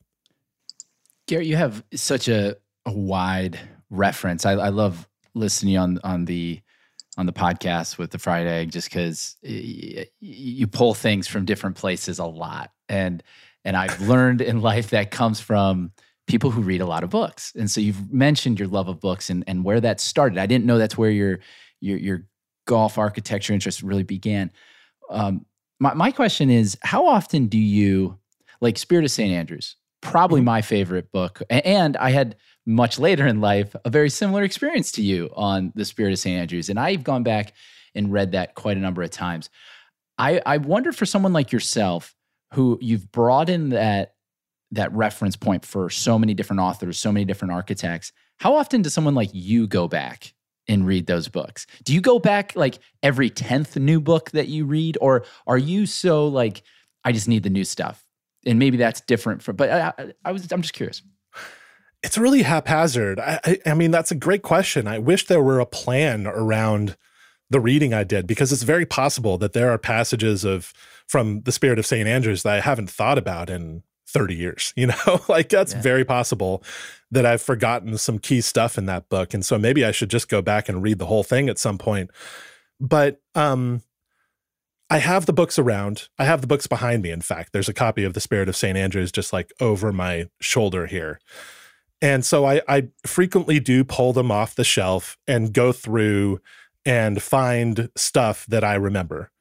[1.27, 2.55] Garrett, you have such a,
[2.85, 4.45] a wide reference.
[4.45, 6.61] I, I love listening on on the
[7.17, 12.19] on the podcast with the fried egg just because you pull things from different places
[12.19, 12.71] a lot.
[12.87, 13.23] And
[13.65, 15.91] and i've learned in life that comes from
[16.27, 17.53] people who read a lot of books.
[17.55, 20.37] And so you've mentioned your love of books and and where that started.
[20.37, 21.39] I didn't know that's where your
[21.81, 22.23] your, your
[22.65, 24.51] golf architecture interest really began.
[25.09, 25.45] Um,
[25.79, 28.19] my, my question is how often do you
[28.61, 33.41] like spirit of st andrews probably my favorite book and i had much later in
[33.41, 37.03] life a very similar experience to you on the spirit of st andrews and i've
[37.03, 37.53] gone back
[37.95, 39.49] and read that quite a number of times
[40.17, 42.15] i i wonder for someone like yourself
[42.53, 44.13] who you've brought in that
[44.71, 48.93] that reference point for so many different authors so many different architects how often does
[48.93, 50.33] someone like you go back
[50.67, 51.65] and read those books.
[51.83, 55.85] Do you go back like every 10th new book that you read or are you
[55.85, 56.63] so like
[57.03, 58.06] I just need the new stuff?
[58.47, 61.01] And maybe that's different for but I, I was I'm just curious.
[62.01, 63.19] It's really haphazard.
[63.19, 64.87] I, I, I mean that's a great question.
[64.87, 66.95] I wish there were a plan around
[67.49, 70.73] the reading I did because it's very possible that there are passages of
[71.07, 72.07] from the spirit of St.
[72.07, 75.81] Andrews that I haven't thought about in 30 years you know like that's yeah.
[75.81, 76.63] very possible
[77.11, 80.29] that i've forgotten some key stuff in that book and so maybe i should just
[80.29, 82.09] go back and read the whole thing at some point
[82.79, 83.81] but um
[84.89, 86.07] i have the books around.
[86.17, 87.53] I have the books behind me in fact.
[87.53, 91.19] There's a copy of the spirit of st andrews just like over my shoulder here.
[92.01, 96.39] And so i i frequently do pull them off the shelf and go through
[96.85, 99.31] and find stuff that i remember.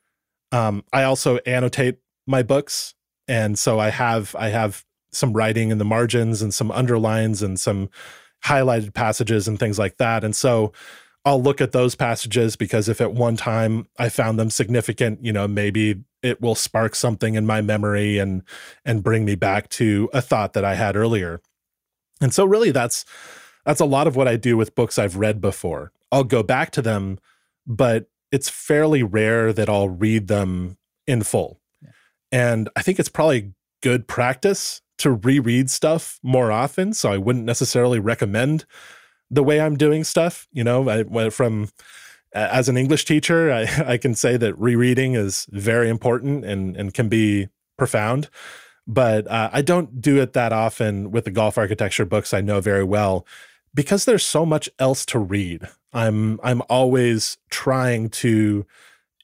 [0.52, 2.94] Um, i also annotate my books
[3.28, 7.58] and so i have i have some writing in the margins and some underlines and
[7.58, 7.88] some
[8.44, 10.22] highlighted passages and things like that.
[10.22, 10.72] And so
[11.26, 15.32] i'll look at those passages because if at one time i found them significant you
[15.32, 18.42] know maybe it will spark something in my memory and
[18.84, 21.40] and bring me back to a thought that i had earlier.
[22.20, 23.04] And so really that's
[23.64, 25.92] that's a lot of what i do with books i've read before.
[26.10, 27.18] I'll go back to them
[27.66, 31.60] but it's fairly rare that i'll read them in full.
[32.32, 36.94] And I think it's probably good practice to reread stuff more often.
[36.94, 38.64] So I wouldn't necessarily recommend
[39.30, 40.48] the way I'm doing stuff.
[40.52, 41.68] You know, I from
[42.32, 43.62] as an English teacher, I,
[43.94, 48.28] I can say that rereading is very important and, and can be profound.
[48.86, 52.60] But uh, I don't do it that often with the golf architecture books I know
[52.60, 53.26] very well
[53.74, 55.68] because there's so much else to read.
[55.92, 58.64] I'm I'm always trying to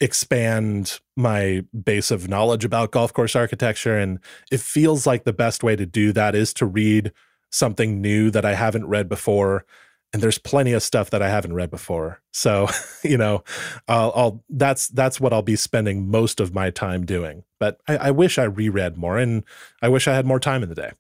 [0.01, 3.97] expand my base of knowledge about golf course architecture.
[3.97, 4.19] And
[4.51, 7.13] it feels like the best way to do that is to read
[7.51, 9.65] something new that I haven't read before.
[10.13, 12.21] And there's plenty of stuff that I haven't read before.
[12.33, 12.69] So,
[13.03, 13.45] you know,
[13.89, 17.45] I'll, I'll that's that's what I'll be spending most of my time doing.
[17.59, 19.45] But I, I wish I reread more, and
[19.81, 20.93] I wish I had more time in the day.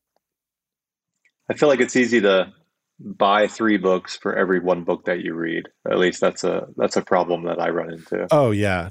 [1.50, 2.52] I feel like it's easy to
[2.98, 5.68] buy three books for every one book that you read.
[5.90, 8.26] At least that's a that's a problem that I run into.
[8.30, 8.90] Oh yeah,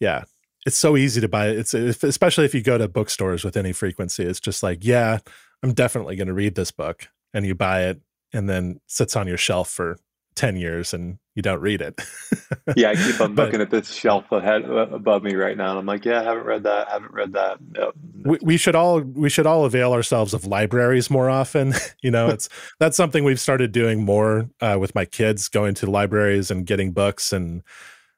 [0.00, 0.24] yeah.
[0.64, 1.48] It's so easy to buy.
[1.48, 4.24] It's especially if you go to bookstores with any frequency.
[4.24, 5.18] It's just like, yeah,
[5.62, 8.00] I'm definitely going to read this book, and you buy it,
[8.32, 9.98] and then sits on your shelf for
[10.34, 12.00] 10 years and you don't read it.
[12.76, 15.78] yeah, I keep on looking at this shelf ahead uh, above me right now, and
[15.78, 16.88] I'm like, yeah, I haven't read that.
[16.88, 17.58] I Haven't read that.
[17.70, 17.94] Nope.
[18.24, 21.72] We, we should all we should all avail ourselves of libraries more often.
[22.02, 25.90] you know, it's that's something we've started doing more uh, with my kids, going to
[25.90, 27.62] libraries and getting books, and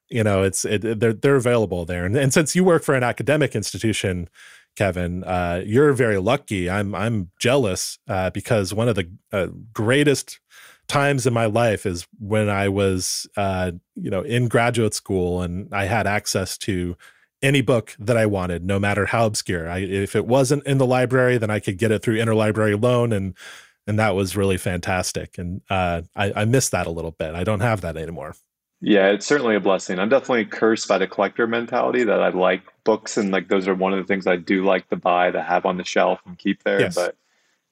[0.09, 2.05] you know, it's it, they're they're available there.
[2.05, 4.29] And, and since you work for an academic institution,
[4.75, 6.69] Kevin, uh, you're very lucky.
[6.69, 10.39] I'm I'm jealous uh, because one of the uh, greatest
[10.87, 15.73] times in my life is when I was, uh, you know, in graduate school and
[15.73, 16.95] I had access to
[17.41, 19.69] any book that I wanted, no matter how obscure.
[19.69, 23.13] I, if it wasn't in the library, then I could get it through interlibrary loan,
[23.13, 23.35] and
[23.87, 25.37] and that was really fantastic.
[25.37, 27.35] And uh, I, I miss that a little bit.
[27.35, 28.35] I don't have that anymore.
[28.81, 29.99] Yeah, it's certainly a blessing.
[29.99, 33.73] I'm definitely cursed by the collector mentality that I like books and like those are
[33.73, 36.37] one of the things I do like to buy to have on the shelf and
[36.37, 36.79] keep there.
[36.79, 36.95] Yes.
[36.95, 37.15] But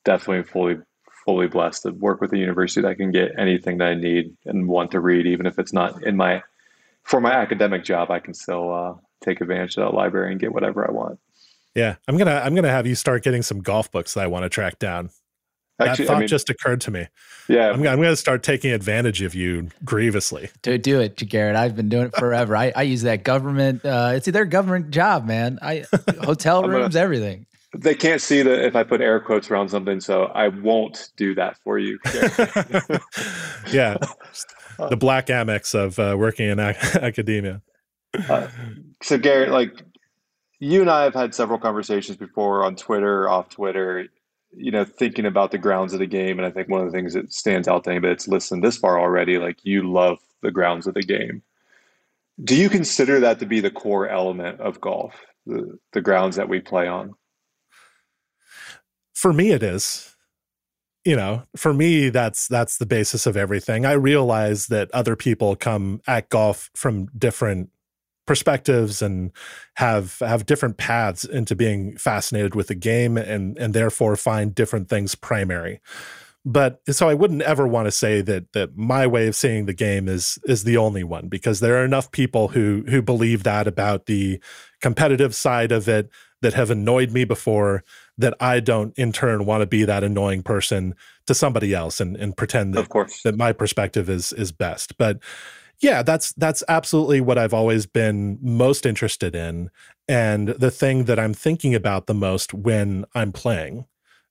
[0.06, 0.78] definitely fully
[1.26, 4.68] fully blessed to work with a university that can get anything that I need and
[4.68, 6.44] want to read, even if it's not in my
[7.04, 8.12] for my academic job.
[8.12, 11.20] I can still uh, take advantage of that library and get whatever I want.
[11.76, 14.44] Yeah, I'm gonna I'm gonna have you start getting some golf books that I want
[14.44, 15.10] to track down.
[15.80, 17.08] Actually, that thought I mean, just occurred to me.
[17.48, 20.50] Yeah, I'm, I'm going to start taking advantage of you grievously.
[20.62, 21.56] Dude, do it, Garrett.
[21.56, 22.56] I've been doing it forever.
[22.56, 23.84] I, I use that government.
[23.84, 25.60] Uh, it's their government job, man.
[25.62, 25.86] I
[26.22, 27.46] hotel rooms, gonna, everything.
[27.76, 31.34] They can't see that if I put air quotes around something, so I won't do
[31.36, 31.98] that for you.
[33.72, 33.98] yeah,
[34.78, 37.62] the black Amex of uh, working in ac- academia.
[38.30, 38.48] Uh,
[39.02, 39.72] so Garrett, like
[40.60, 44.08] you and I have had several conversations before on Twitter, off Twitter.
[44.56, 46.98] You know, thinking about the grounds of the game, and I think one of the
[46.98, 50.52] things that stands out to anybody that's listened this far already, like you love the
[50.52, 51.42] grounds of the game.
[52.44, 56.50] Do you consider that to be the core element of golf, the, the grounds that
[56.50, 57.16] we play on?
[59.14, 60.16] for me it is
[61.06, 65.56] you know for me that's that's the basis of everything i realize that other people
[65.56, 67.70] come at golf from different
[68.26, 69.32] perspectives and
[69.76, 74.90] have have different paths into being fascinated with the game and and therefore find different
[74.90, 75.82] things primary
[76.46, 79.74] but so i wouldn't ever want to say that that my way of seeing the
[79.74, 83.68] game is is the only one because there are enough people who who believe that
[83.68, 84.40] about the
[84.82, 86.10] competitive side of it
[86.44, 87.84] that have annoyed me before
[88.18, 90.94] that I don't in turn want to be that annoying person
[91.26, 93.22] to somebody else and, and pretend that, of course.
[93.24, 94.98] that my perspective is is best.
[94.98, 95.20] But
[95.80, 99.70] yeah, that's that's absolutely what I've always been most interested in.
[100.08, 103.86] And the thing that I'm thinking about the most when I'm playing,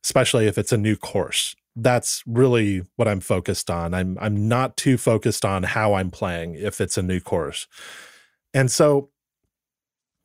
[0.04, 1.54] especially if it's a new course.
[1.74, 3.94] That's really what I'm focused on.
[3.94, 7.66] I'm I'm not too focused on how I'm playing if it's a new course.
[8.52, 9.08] And so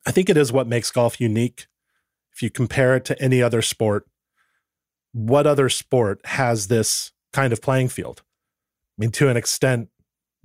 [0.06, 1.66] I think it is what makes golf unique
[2.38, 4.06] if you compare it to any other sport,
[5.10, 8.22] what other sport has this kind of playing field?
[8.96, 9.88] I mean, to an extent,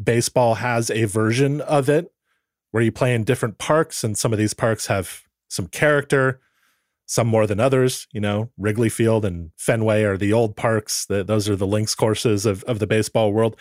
[0.03, 2.11] baseball has a version of it
[2.71, 6.41] where you play in different parks, and some of these parks have some character,
[7.05, 8.07] some more than others.
[8.11, 11.05] You know, Wrigley Field and Fenway are the old parks.
[11.05, 13.55] The, those are the links courses of, of the baseball world.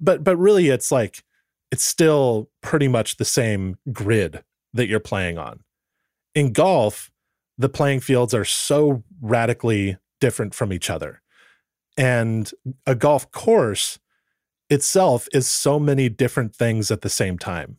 [0.00, 1.22] But but really, it's like
[1.70, 5.60] it's still pretty much the same grid that you're playing on.
[6.34, 7.10] In golf,
[7.58, 11.20] the playing fields are so radically different from each other.
[11.96, 12.50] And
[12.86, 13.98] a golf course
[14.70, 17.78] itself is so many different things at the same time.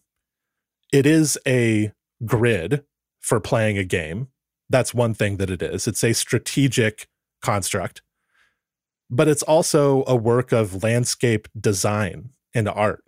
[0.92, 1.92] It is a
[2.26, 2.84] grid
[3.20, 4.30] for playing a game.
[4.70, 5.88] That's one thing that it is.
[5.88, 7.08] It's a strategic
[7.42, 8.02] construct,
[9.10, 13.04] but it's also a work of landscape design and art.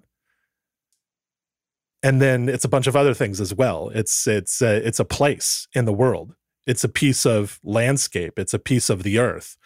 [2.04, 3.90] And then it's a bunch of other things as well.
[3.90, 6.36] It's it's a, it's a place in the world
[6.68, 9.58] it's a piece of landscape it's a piece of the earth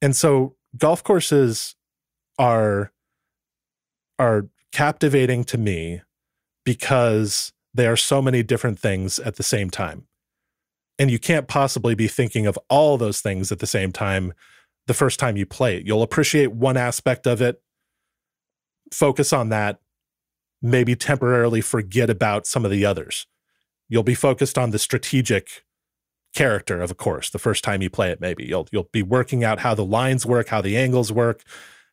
[0.00, 1.76] and so golf courses
[2.38, 2.92] are
[4.18, 6.02] are captivating to me
[6.64, 10.06] because they are so many different things at the same time.
[10.98, 14.32] And you can't possibly be thinking of all those things at the same time
[14.86, 15.86] the first time you play it.
[15.86, 17.62] You'll appreciate one aspect of it
[18.92, 19.80] focus on that
[20.60, 23.26] maybe temporarily forget about some of the others.
[23.88, 25.64] You'll be focused on the strategic
[26.34, 28.44] character of a course the first time you play it maybe.
[28.44, 31.42] You'll you'll be working out how the lines work how the angles work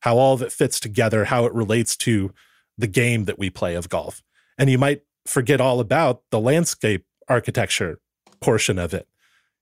[0.02, 2.34] how all of it fits together how it relates to
[2.78, 4.24] the game that we play of golf.
[4.58, 8.00] And you might forget all about the landscape architecture
[8.40, 9.08] portion of it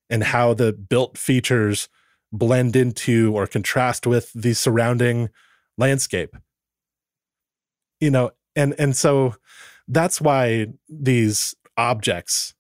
[0.10, 1.90] and how the built features
[2.32, 5.30] blend into or contrast with the surrounding
[5.78, 6.36] landscape.
[8.00, 9.36] You know and and so
[9.88, 12.54] that's why these objects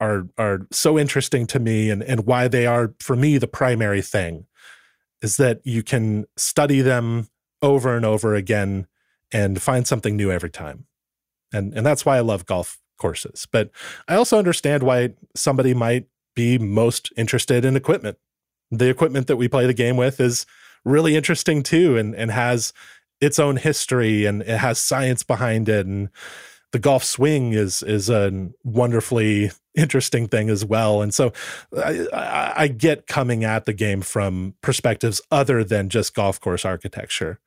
[0.00, 4.02] are are so interesting to me and and why they are for me the primary
[4.02, 4.46] thing
[5.24, 7.28] is that you can study them
[7.62, 8.86] over and over again
[9.32, 10.84] and find something new every time.
[11.50, 13.46] And and that's why I love golf courses.
[13.50, 13.70] But
[14.06, 16.06] I also understand why somebody might
[16.36, 18.18] be most interested in equipment.
[18.70, 20.44] The equipment that we play the game with is
[20.84, 22.74] really interesting too and and has
[23.20, 26.10] its own history and it has science behind it and
[26.72, 31.02] the golf swing is is a wonderfully interesting thing as well.
[31.02, 31.32] And so
[31.76, 37.40] I, I, get coming at the game from perspectives other than just golf course architecture.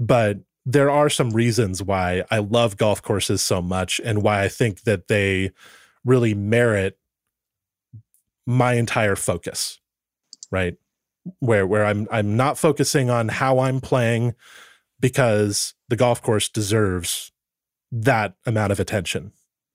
[0.00, 4.48] But there are some reasons why I love golf courses so much and why I
[4.48, 5.52] think that they
[6.04, 6.98] really merit
[8.46, 9.78] my entire focus.
[10.50, 10.76] Right.
[11.40, 14.34] Where where I'm I'm not focusing on how I'm playing
[15.00, 17.30] because the golf course deserves
[17.92, 19.32] that amount of attention.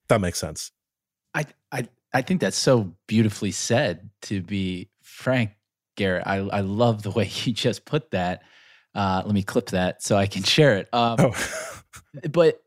[0.10, 0.72] That makes sense.
[1.34, 4.10] I I I think that's so beautifully said.
[4.24, 5.52] To be frank,
[5.96, 8.44] Garrett, I I love the way you just put that.
[8.96, 10.88] Uh, let me clip that so I can share it.
[10.94, 11.82] Um, oh.
[12.32, 12.62] but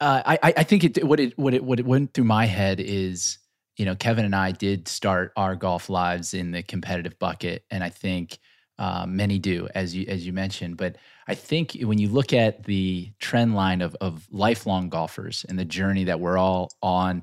[0.00, 2.80] uh, I I think it what it what it what it went through my head
[2.80, 3.38] is
[3.76, 7.82] you know Kevin and I did start our golf lives in the competitive bucket, and
[7.82, 8.38] I think
[8.78, 10.76] uh, many do, as you as you mentioned.
[10.76, 10.96] But
[11.28, 15.64] I think when you look at the trend line of of lifelong golfers and the
[15.64, 17.22] journey that we're all on,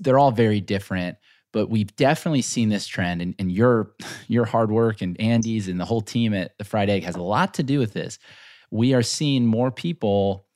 [0.00, 1.16] they're all very different.
[1.52, 3.92] But we've definitely seen this trend, and, and your
[4.28, 7.22] your hard work and Andy's and the whole team at the Fried Egg has a
[7.22, 8.18] lot to do with this.
[8.70, 10.46] We are seeing more people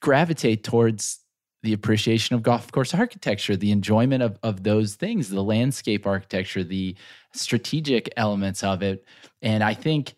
[0.00, 1.20] gravitate towards
[1.62, 6.64] the appreciation of golf course architecture, the enjoyment of, of those things, the landscape architecture,
[6.64, 6.96] the
[7.34, 9.04] strategic elements of it.
[9.42, 10.14] And I think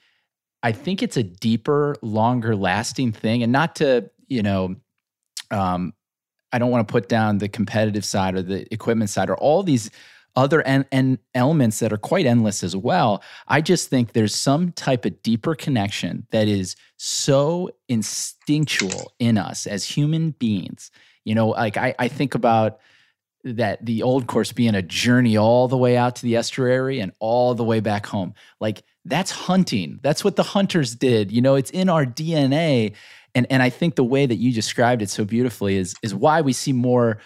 [0.62, 3.43] I think it's a deeper, longer lasting thing.
[3.43, 4.76] And not to, you know,
[5.51, 5.93] um,
[6.53, 9.62] I don't want to put down the competitive side or the equipment side or all
[9.62, 9.90] these
[10.34, 13.22] other en- en- elements that are quite endless as well.
[13.48, 19.66] I just think there's some type of deeper connection that is so instinctual in us
[19.66, 20.90] as human beings
[21.24, 22.80] you know, like I, I think about
[23.44, 27.12] that the old course being a journey all the way out to the estuary and
[27.18, 28.34] all the way back home.
[28.61, 29.98] Like that's hunting.
[30.03, 31.32] That's what the hunters did.
[31.32, 32.94] You know, it's in our DNA.
[33.35, 36.41] And and I think the way that you described it so beautifully is is why
[36.41, 37.18] we see more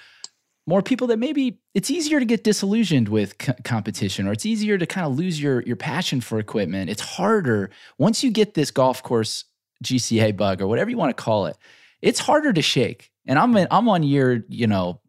[0.68, 4.76] more people that maybe it's easier to get disillusioned with c- competition or it's easier
[4.78, 6.90] to kind of lose your your passion for equipment.
[6.90, 9.44] It's harder once you get this golf course
[9.84, 11.56] GCA bug or whatever you want to call it.
[12.02, 15.00] It's harder to shake and I'm in, I'm on year, you know,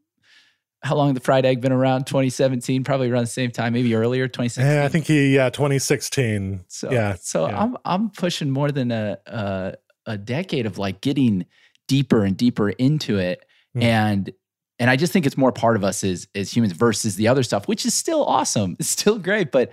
[0.84, 2.06] how long the fried egg been around?
[2.06, 4.66] 2017, probably around the same time, maybe earlier, 2016.
[4.66, 6.66] Yeah, I think he yeah, 2016.
[6.68, 7.62] So yeah, so yeah.
[7.62, 9.74] I'm I'm pushing more than a, a
[10.08, 11.46] a decade of like getting
[11.88, 13.46] deeper and deeper into it,
[13.76, 13.84] mm.
[13.84, 14.32] and
[14.80, 17.44] and I just think it's more part of us as as humans versus the other
[17.44, 18.76] stuff, which is still awesome.
[18.80, 19.72] It's still great, but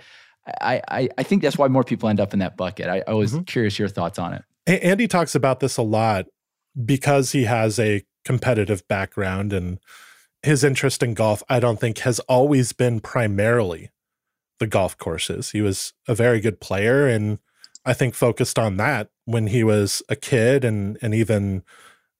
[0.61, 2.87] I I, I think that's why more people end up in that bucket.
[2.87, 3.43] I, I was mm-hmm.
[3.43, 4.43] curious your thoughts on it.
[4.67, 6.25] Andy talks about this a lot
[6.83, 9.79] because he has a competitive background and
[10.45, 13.91] his interest in golf, I don't think has always been primarily
[14.59, 15.51] the golf courses.
[15.51, 17.39] He was a very good player and
[17.85, 21.63] I think focused on that when he was a kid and and even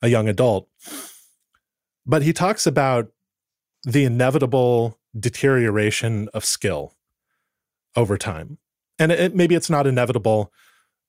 [0.02, 0.68] a young adult.
[2.06, 3.12] But he talks about
[3.84, 6.94] the inevitable deterioration of skill
[7.96, 8.58] over time.
[9.00, 10.52] And it, maybe it's not inevitable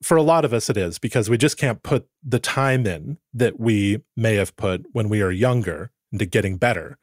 [0.03, 3.19] for a lot of us it is because we just can't put the time in
[3.33, 6.99] that we may have put when we are younger into getting better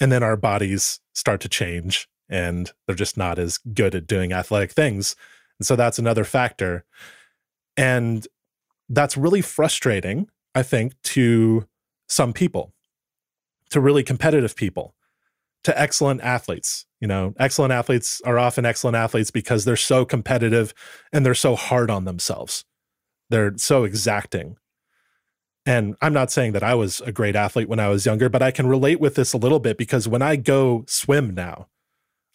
[0.00, 4.32] and then our bodies start to change and they're just not as good at doing
[4.32, 5.14] athletic things
[5.58, 6.84] and so that's another factor
[7.76, 8.26] and
[8.88, 11.66] that's really frustrating i think to
[12.08, 12.72] some people
[13.70, 14.94] to really competitive people
[15.64, 16.86] to excellent athletes.
[17.00, 20.72] You know, excellent athletes are often excellent athletes because they're so competitive
[21.12, 22.64] and they're so hard on themselves.
[23.30, 24.56] They're so exacting.
[25.64, 28.42] And I'm not saying that I was a great athlete when I was younger, but
[28.42, 31.68] I can relate with this a little bit because when I go swim now,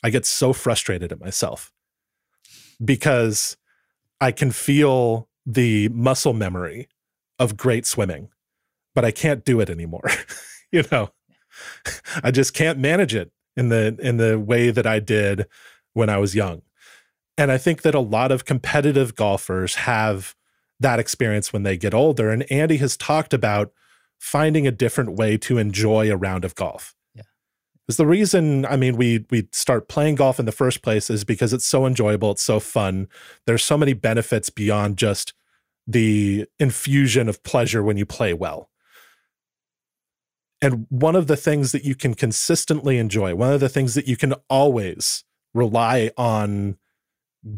[0.04, 1.72] I get so frustrated at myself
[2.84, 3.58] because
[4.22, 6.90] I can feel the muscle memory
[7.40, 8.30] of great swimming,
[8.94, 10.10] but I can't do it anymore.
[10.72, 11.10] you know,
[12.22, 15.48] I just can't manage it in the in the way that I did
[15.94, 16.62] when I was young.
[17.38, 20.36] And I think that a lot of competitive golfers have
[20.80, 22.30] that experience when they get older.
[22.30, 23.72] And Andy has talked about
[24.20, 26.96] finding a different way to enjoy a round of golf.
[27.88, 31.24] Is the reason, I mean, we we start playing golf in the first place is
[31.24, 33.08] because it's so enjoyable, it's so fun.
[33.46, 35.34] There's so many benefits beyond just
[35.86, 38.70] the infusion of pleasure when you play well.
[40.62, 44.08] And one of the things that you can consistently enjoy, one of the things that
[44.08, 45.24] you can always
[45.54, 46.78] rely on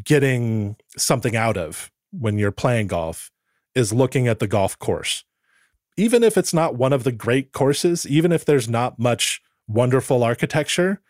[0.04, 3.32] getting something out of when you're playing golf
[3.74, 5.24] is looking at the golf course
[6.00, 10.22] even if it's not one of the great courses, even if there's not much wonderful
[10.22, 11.00] architecture,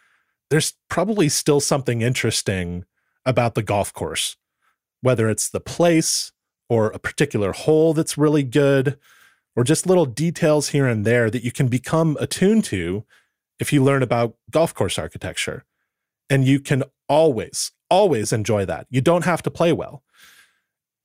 [0.50, 2.84] there's probably still something interesting
[3.24, 4.36] about the golf course,
[5.00, 6.32] whether it's the place
[6.68, 8.98] or a particular hole that's really good,
[9.56, 13.04] or just little details here and there that you can become attuned to
[13.58, 15.64] if you learn about golf course architecture.
[16.28, 18.86] And you can always, always enjoy that.
[18.88, 20.02] You don't have to play well.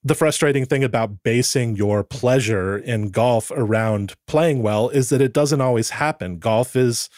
[0.04, 5.34] The frustrating thing about basing your pleasure in golf around playing well is that it
[5.34, 6.38] doesn't always happen.
[6.38, 7.10] Golf is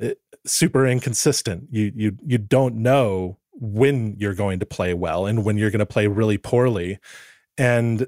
[0.00, 0.14] Eh,
[0.44, 1.68] super inconsistent.
[1.70, 5.78] You you you don't know when you're going to play well and when you're going
[5.80, 6.98] to play really poorly.
[7.56, 8.06] And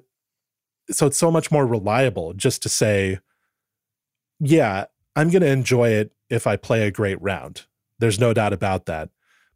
[0.90, 3.20] so it's so much more reliable just to say,
[4.40, 7.66] yeah, I'm going to enjoy it if I play a great round.
[7.98, 9.10] There's no doubt about that.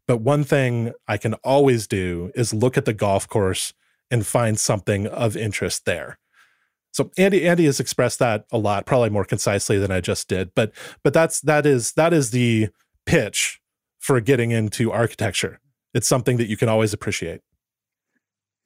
[0.07, 3.73] But one thing I can always do is look at the golf course
[4.09, 6.17] and find something of interest there.
[6.99, 10.53] So Andy Andy has expressed that a lot, probably more concisely than I just did.
[10.53, 12.67] But but that's that is that is the
[13.05, 13.61] pitch
[13.99, 15.61] for getting into architecture.
[15.93, 17.39] It's something that you can always appreciate.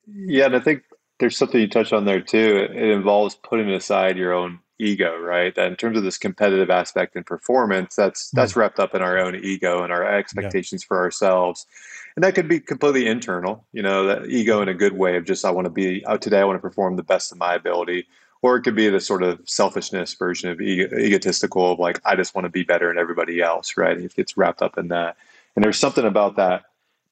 [0.07, 0.81] Yeah, and I think
[1.19, 2.67] there's something you touch on there too.
[2.71, 5.53] It involves putting aside your own ego, right?
[5.53, 8.31] That in terms of this competitive aspect and performance, that's mm.
[8.31, 10.88] that's wrapped up in our own ego and our expectations yeah.
[10.88, 11.67] for ourselves.
[12.15, 15.25] And that could be completely internal, you know, that ego in a good way of
[15.25, 17.53] just I want to be out today, I want to perform the best of my
[17.53, 18.07] ability.
[18.43, 22.15] Or it could be the sort of selfishness version of ego, egotistical of like I
[22.15, 23.97] just want to be better than everybody else, right?
[23.97, 25.17] It gets wrapped up in that.
[25.55, 26.65] And there's something about that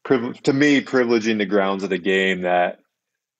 [0.05, 2.79] to me privileging the grounds of the game that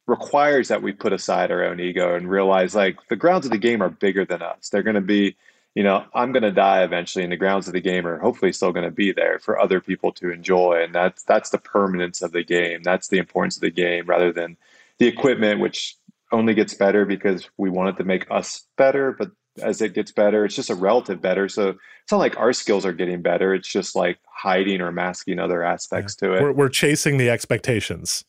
[0.07, 3.57] requires that we put aside our own ego and realize like the grounds of the
[3.57, 4.69] game are bigger than us.
[4.69, 5.35] They're going to be,
[5.75, 8.51] you know, I'm going to die eventually, and the grounds of the game are hopefully
[8.51, 10.83] still going to be there for other people to enjoy.
[10.83, 12.83] And that's that's the permanence of the game.
[12.83, 14.57] That's the importance of the game, rather than
[14.97, 15.95] the equipment, which
[16.31, 19.15] only gets better because we want it to make us better.
[19.17, 21.49] But as it gets better, it's just a relative better.
[21.49, 23.53] So it's not like our skills are getting better.
[23.53, 26.29] It's just like hiding or masking other aspects yeah.
[26.29, 26.41] to it.
[26.41, 28.23] We're, we're chasing the expectations.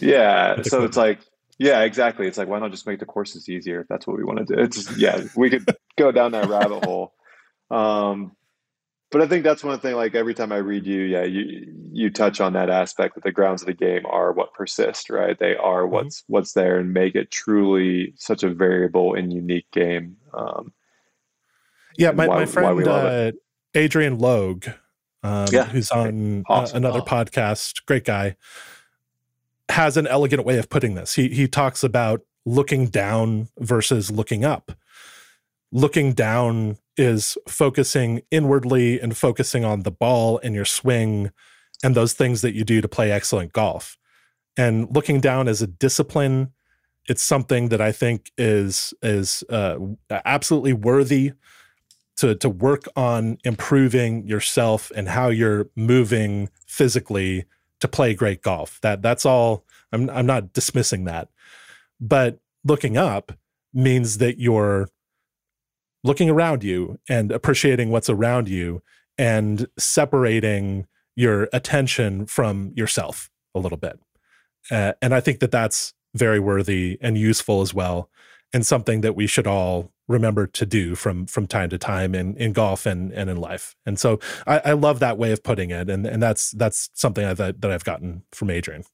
[0.00, 0.62] Yeah.
[0.62, 1.18] So it's like,
[1.58, 2.28] yeah, exactly.
[2.28, 4.44] It's like, why not just make the courses easier if that's what we want to
[4.44, 4.62] do?
[4.62, 7.14] It's yeah, we could go down that rabbit hole.
[7.70, 8.36] Um,
[9.10, 9.94] but I think that's one thing.
[9.94, 13.32] Like every time I read you, yeah, you you touch on that aspect that the
[13.32, 15.38] grounds of the game are what persist, right?
[15.38, 15.92] They are mm-hmm.
[15.92, 16.32] what's mm-hmm.
[16.32, 20.16] what's there and make it truly such a variable and unique game.
[20.34, 20.72] Um,
[21.96, 23.32] yeah, my, why, my friend uh,
[23.74, 24.66] Adrian Logue,
[25.22, 25.64] um, yeah.
[25.64, 26.76] who's on awesome.
[26.76, 27.04] uh, another oh.
[27.04, 28.36] podcast, great guy
[29.70, 31.14] has an elegant way of putting this.
[31.14, 34.72] He he talks about looking down versus looking up.
[35.70, 41.30] Looking down is focusing inwardly and focusing on the ball and your swing
[41.82, 43.96] and those things that you do to play excellent golf.
[44.56, 46.52] And looking down is a discipline.
[47.08, 49.78] It's something that I think is is uh,
[50.10, 51.32] absolutely worthy
[52.16, 57.44] to to work on improving yourself and how you're moving physically
[57.80, 58.80] to play great golf.
[58.82, 59.64] That that's all.
[59.92, 61.28] I'm I'm not dismissing that,
[62.00, 63.32] but looking up
[63.72, 64.88] means that you're
[66.04, 68.82] looking around you and appreciating what's around you
[69.16, 70.86] and separating
[71.16, 73.98] your attention from yourself a little bit.
[74.70, 78.10] Uh, and I think that that's very worthy and useful as well,
[78.52, 82.36] and something that we should all remember to do from from time to time in
[82.36, 83.74] in golf and and in life.
[83.84, 87.24] And so I, I love that way of putting it, and and that's that's something
[87.24, 88.84] I, that that I've gotten from Adrian.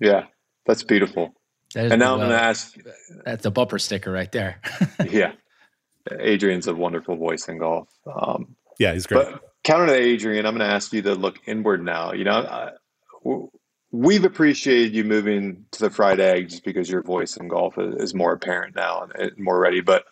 [0.00, 0.26] Yeah,
[0.66, 1.34] that's beautiful.
[1.74, 2.76] That and now I'm going to ask.
[3.24, 4.60] That's a bumper sticker right there.
[5.10, 5.32] yeah,
[6.18, 7.88] Adrian's a wonderful voice in golf.
[8.14, 9.30] Um, yeah, he's great.
[9.30, 12.12] But counter to Adrian, I'm going to ask you to look inward now.
[12.12, 12.72] You know, I,
[13.90, 17.94] we've appreciated you moving to the fried egg just because your voice in golf is,
[17.96, 19.80] is more apparent now and more ready.
[19.80, 20.04] But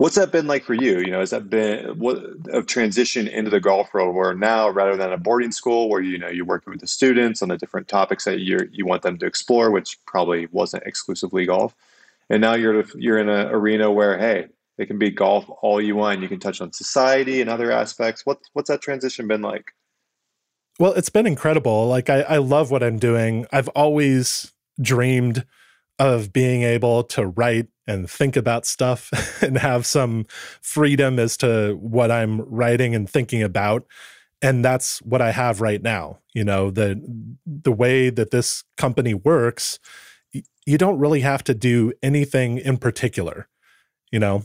[0.00, 1.00] What's that been like for you?
[1.00, 4.96] You know, has that been what a transition into the golf world where now rather
[4.96, 7.86] than a boarding school where you know you're working with the students on the different
[7.86, 11.74] topics that you you want them to explore, which probably wasn't exclusively golf,
[12.30, 14.46] and now you're you're in an arena where hey,
[14.80, 16.22] it can be golf all you want.
[16.22, 18.24] You can touch on society and other aspects.
[18.24, 19.72] What's what's that transition been like?
[20.78, 21.86] Well, it's been incredible.
[21.86, 23.46] Like I, I love what I'm doing.
[23.52, 25.44] I've always dreamed
[25.98, 29.10] of being able to write and think about stuff
[29.42, 30.26] and have some
[30.62, 33.84] freedom as to what I'm writing and thinking about.
[34.40, 36.20] And that's what I have right now.
[36.32, 36.98] You know, the
[37.44, 39.78] the way that this company works,
[40.64, 43.46] you don't really have to do anything in particular.
[44.10, 44.44] You know,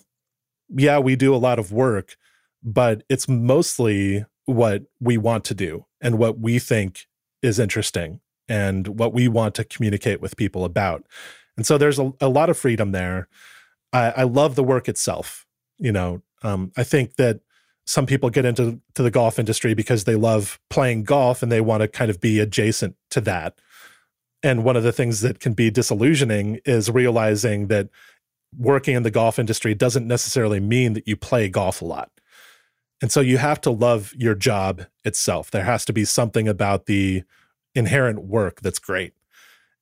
[0.69, 2.17] yeah, we do a lot of work,
[2.63, 7.07] but it's mostly what we want to do and what we think
[7.41, 11.05] is interesting and what we want to communicate with people about.
[11.57, 13.27] And so there's a, a lot of freedom there.
[13.93, 15.45] I, I love the work itself.
[15.77, 17.41] You know, um, I think that
[17.85, 21.61] some people get into to the golf industry because they love playing golf and they
[21.61, 23.59] want to kind of be adjacent to that.
[24.43, 27.89] And one of the things that can be disillusioning is realizing that
[28.57, 32.11] working in the golf industry doesn't necessarily mean that you play golf a lot.
[33.01, 35.51] And so you have to love your job itself.
[35.51, 37.23] There has to be something about the
[37.73, 39.13] inherent work that's great.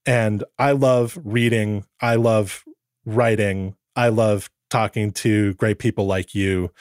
[0.05, 2.63] And I love reading, I love
[3.05, 6.71] writing, I love talking to great people like you.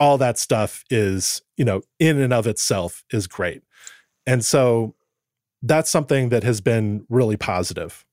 [0.00, 3.62] All that stuff is, you know, in and of itself is great.
[4.26, 4.94] And so
[5.62, 8.04] that's something that has been really positive.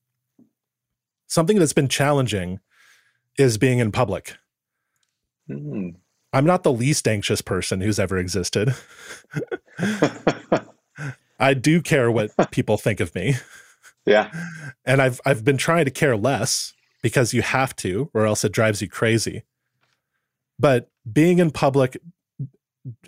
[1.26, 2.60] Something that's been challenging
[3.40, 4.36] is being in public.
[5.48, 5.96] Mm.
[6.32, 8.74] I'm not the least anxious person who's ever existed.
[11.40, 13.36] I do care what people think of me.
[14.06, 14.30] Yeah.
[14.84, 16.72] And I've I've been trying to care less
[17.02, 19.42] because you have to or else it drives you crazy.
[20.58, 21.96] But being in public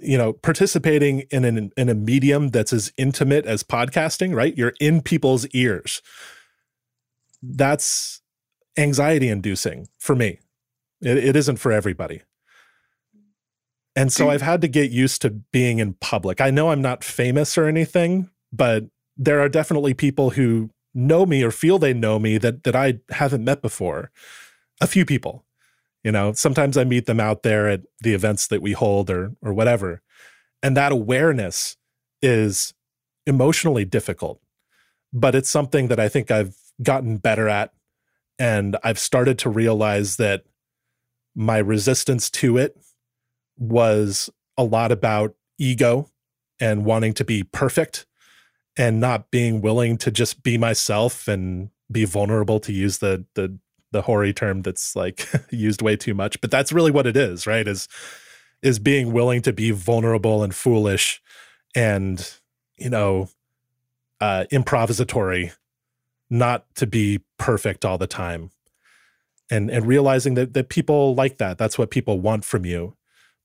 [0.00, 4.56] you know, participating in an in a medium that's as intimate as podcasting, right?
[4.56, 6.02] You're in people's ears.
[7.42, 8.21] That's
[8.76, 10.38] anxiety inducing for me.
[11.00, 12.22] It, it isn't for everybody.
[13.94, 14.30] And so mm.
[14.30, 16.40] I've had to get used to being in public.
[16.40, 18.84] I know I'm not famous or anything, but
[19.16, 23.00] there are definitely people who know me or feel they know me that that I
[23.10, 24.10] haven't met before.
[24.80, 25.44] A few people.
[26.02, 29.32] You know, sometimes I meet them out there at the events that we hold or
[29.42, 30.02] or whatever.
[30.62, 31.76] And that awareness
[32.20, 32.72] is
[33.26, 34.40] emotionally difficult.
[35.12, 37.72] But it's something that I think I've gotten better at
[38.38, 40.44] and I've started to realize that
[41.34, 42.76] my resistance to it
[43.58, 46.08] was a lot about ego
[46.60, 48.06] and wanting to be perfect
[48.76, 53.58] and not being willing to just be myself and be vulnerable to use the the
[53.90, 56.40] the hoary term that's like used way too much.
[56.40, 57.66] But that's really what it is right?
[57.66, 57.88] Is
[58.62, 61.20] is being willing to be vulnerable and foolish
[61.74, 62.32] and
[62.76, 63.28] you know
[64.20, 65.52] uh improvisatory
[66.32, 68.50] not to be perfect all the time.
[69.50, 71.58] And and realizing that that people like that.
[71.58, 72.96] That's what people want from you.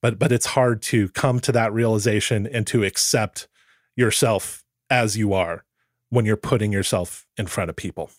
[0.01, 3.47] But but it's hard to come to that realization and to accept
[3.95, 5.65] yourself as you are
[6.09, 8.09] when you're putting yourself in front of people.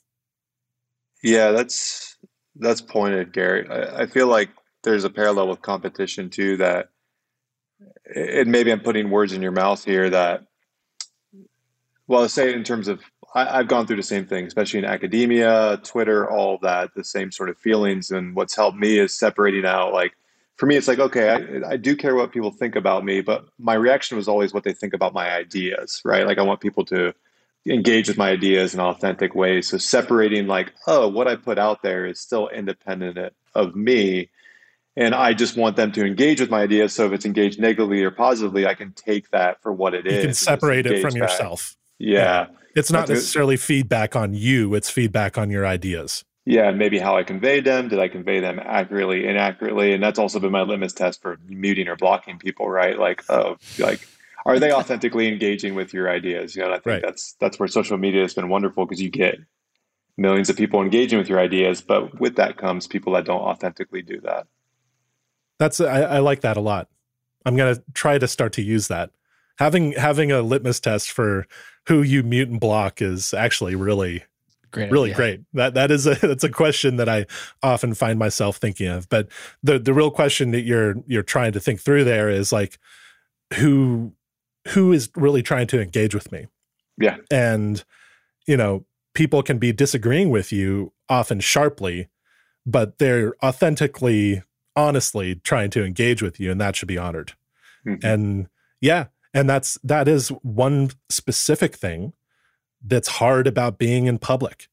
[1.22, 2.16] Yeah that's
[2.60, 4.50] that's pointed garrett i, I feel like
[4.82, 6.88] there's a parallel with competition too that
[8.14, 10.48] and maybe i'm putting words in your mouth here that
[12.08, 13.00] well, say in terms of
[13.34, 17.04] I, have gone through the same thing, especially in academia, Twitter, all of that, the
[17.04, 18.10] same sort of feelings.
[18.10, 20.14] And what's helped me is separating out like
[20.56, 23.46] for me, it's like, okay, I, I do care what people think about me, but
[23.58, 26.26] my reaction was always what they think about my ideas, right?
[26.26, 27.14] Like I want people to
[27.64, 29.68] engage with my ideas in authentic ways.
[29.68, 34.30] So separating like, oh, what I put out there is still independent of me.
[34.96, 36.92] And I just want them to engage with my ideas.
[36.92, 40.10] So if it's engaged negatively or positively, I can take that for what it you
[40.10, 40.16] is.
[40.16, 41.76] You can separate it from yourself.
[41.98, 42.46] Yeah.
[42.78, 46.24] It's not necessarily feedback on you, it's feedback on your ideas.
[46.44, 47.88] Yeah, maybe how I conveyed them.
[47.88, 49.92] Did I convey them accurately, inaccurately?
[49.92, 52.98] And that's also been my litmus test for muting or blocking people, right?
[52.98, 54.00] Like, oh, like,
[54.46, 56.56] are they authentically engaging with your ideas?
[56.56, 57.02] You know, I think right.
[57.02, 59.36] that's that's where social media has been wonderful because you get
[60.16, 64.00] millions of people engaging with your ideas, but with that comes people that don't authentically
[64.00, 64.46] do that.
[65.58, 66.88] That's I, I like that a lot.
[67.44, 69.10] I'm gonna try to start to use that.
[69.58, 71.46] Having having a litmus test for
[71.88, 74.24] who you mute and block is actually really
[74.70, 75.16] great really idea.
[75.16, 75.40] great.
[75.54, 77.26] That that is a that's a question that i
[77.62, 79.08] often find myself thinking of.
[79.08, 79.28] But
[79.62, 82.78] the the real question that you're you're trying to think through there is like
[83.54, 84.12] who
[84.68, 86.46] who is really trying to engage with me?
[87.00, 87.16] Yeah.
[87.30, 87.82] And
[88.46, 88.84] you know
[89.14, 92.08] people can be disagreeing with you often sharply
[92.66, 94.42] but they're authentically
[94.76, 97.32] honestly trying to engage with you and that should be honored.
[97.86, 98.04] Mm-hmm.
[98.04, 98.48] and
[98.80, 102.12] yeah and that's that is one specific thing
[102.84, 104.68] that's hard about being in public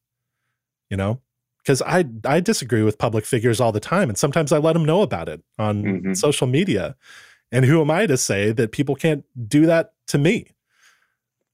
[0.90, 1.20] you know
[1.58, 4.84] because i i disagree with public figures all the time and sometimes i let them
[4.84, 6.12] know about it on mm-hmm.
[6.14, 6.96] social media
[7.50, 10.50] and who am i to say that people can't do that to me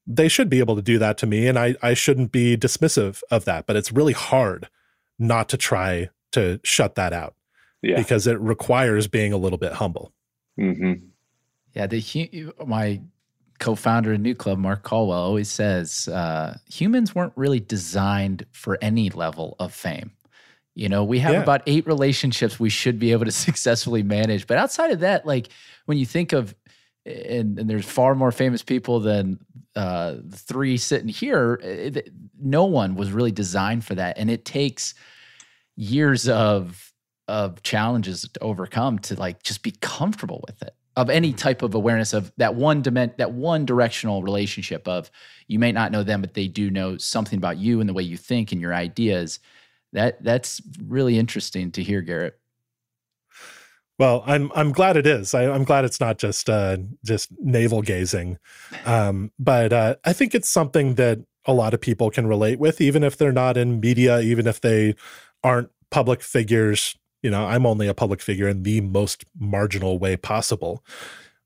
[0.05, 3.21] they should be able to do that to me and i i shouldn't be dismissive
[3.31, 4.69] of that but it's really hard
[5.17, 7.35] not to try to shut that out
[7.81, 7.95] yeah.
[7.95, 10.11] because it requires being a little bit humble
[10.59, 10.93] mm-hmm.
[11.73, 13.01] Yeah, the my
[13.59, 19.55] co-founder of NewClub, Mark Caldwell, always says uh, humans weren't really designed for any level
[19.59, 20.11] of fame.
[20.75, 21.43] You know, we have yeah.
[21.43, 25.49] about eight relationships we should be able to successfully manage, but outside of that, like
[25.85, 26.53] when you think of,
[27.05, 29.39] and, and there's far more famous people than
[29.75, 31.59] uh, the three sitting here.
[31.63, 32.01] It, eh,
[32.39, 34.93] no one was really designed for that, and it takes
[35.75, 36.93] years of
[37.27, 41.73] of challenges to overcome to like just be comfortable with it of any type of
[41.73, 45.09] awareness of that one dimension that one directional relationship of
[45.47, 48.03] you may not know them but they do know something about you and the way
[48.03, 49.39] you think and your ideas
[49.91, 52.39] that that's really interesting to hear garrett
[53.99, 55.33] well, I'm I'm glad it is.
[55.33, 58.39] I, am glad it's not just uh, just navel gazing,
[58.85, 62.81] um, but uh, I think it's something that a lot of people can relate with,
[62.81, 64.95] even if they're not in media, even if they
[65.43, 66.95] aren't public figures.
[67.23, 70.83] You know, I'm only a public figure in the most marginal way possible,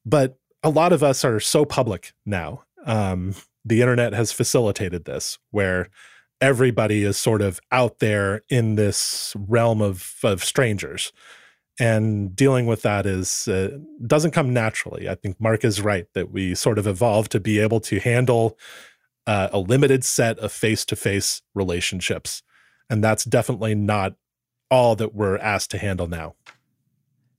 [0.05, 2.63] but a lot of us are so public now.
[2.86, 5.89] Um, the internet has facilitated this, where
[6.41, 11.13] everybody is sort of out there in this realm of of strangers
[11.80, 15.07] and dealing with that is uh, doesn't come naturally.
[15.07, 18.57] I think Mark is right that we sort of evolved to be able to handle
[19.25, 22.41] uh, a limited set of face-to-face relationships,
[22.89, 24.15] and that's definitely not
[24.70, 26.36] all that we're asked to handle now.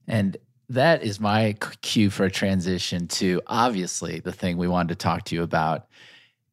[0.07, 0.37] And
[0.69, 5.25] that is my cue for a transition to obviously the thing we wanted to talk
[5.25, 5.87] to you about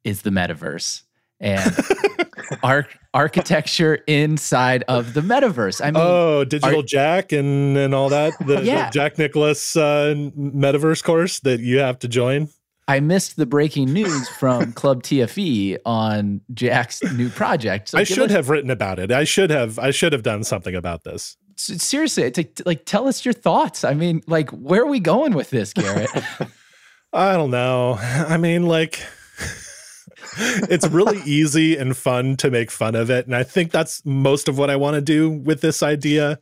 [0.03, 1.03] is the metaverse
[1.39, 1.75] and
[2.63, 5.81] arch- architecture inside of the metaverse.
[5.81, 8.33] I mean, oh, digital Jack and and all that.
[8.39, 8.85] The, yeah.
[8.85, 12.49] the Jack Nicklaus uh, metaverse course that you have to join.
[12.87, 17.89] I missed the breaking news from Club TFE on Jack's new project.
[17.89, 19.11] So I should us- have written about it.
[19.11, 19.77] I should have.
[19.79, 21.37] I should have done something about this.
[21.55, 23.83] Seriously, to, like, tell us your thoughts.
[23.83, 26.09] I mean, like, where are we going with this, Garrett?
[27.13, 27.97] I don't know.
[27.99, 29.01] I mean, like
[30.37, 33.25] it's really easy and fun to make fun of it.
[33.25, 36.37] And I think that's most of what I want to do with this idea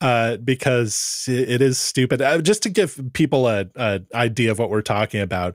[0.00, 2.20] uh, because it is stupid.
[2.20, 5.54] Uh, just to give people a, a, idea of what we're talking about,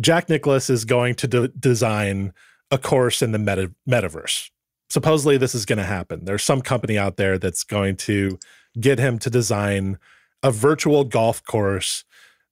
[0.00, 2.32] Jack Nicklaus is going to de- design
[2.70, 4.50] a course in the meta- metaverse.
[4.88, 6.24] Supposedly, this is going to happen.
[6.24, 8.38] There's some company out there that's going to
[8.80, 9.98] get him to design
[10.42, 12.04] a virtual golf course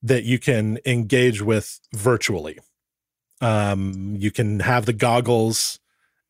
[0.02, 2.58] that you can engage with virtually.
[3.40, 5.78] Um, you can have the goggles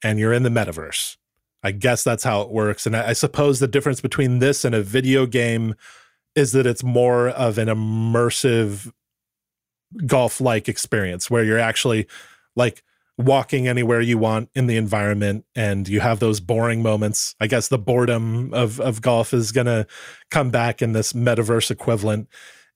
[0.03, 1.16] and you're in the metaverse.
[1.62, 2.86] I guess that's how it works.
[2.86, 5.74] And I, I suppose the difference between this and a video game
[6.34, 8.90] is that it's more of an immersive
[10.06, 12.06] golf like experience where you're actually
[12.56, 12.82] like
[13.18, 17.34] walking anywhere you want in the environment and you have those boring moments.
[17.40, 19.86] I guess the boredom of of golf is going to
[20.30, 22.28] come back in this metaverse equivalent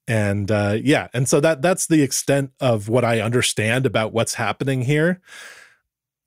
[0.08, 4.34] and uh, yeah and so that that's the extent of what i understand about what's
[4.34, 5.20] happening here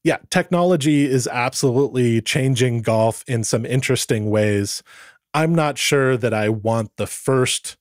[0.04, 4.84] yeah technology is absolutely changing golf in some interesting ways.
[5.34, 7.78] I'm not sure that i want the first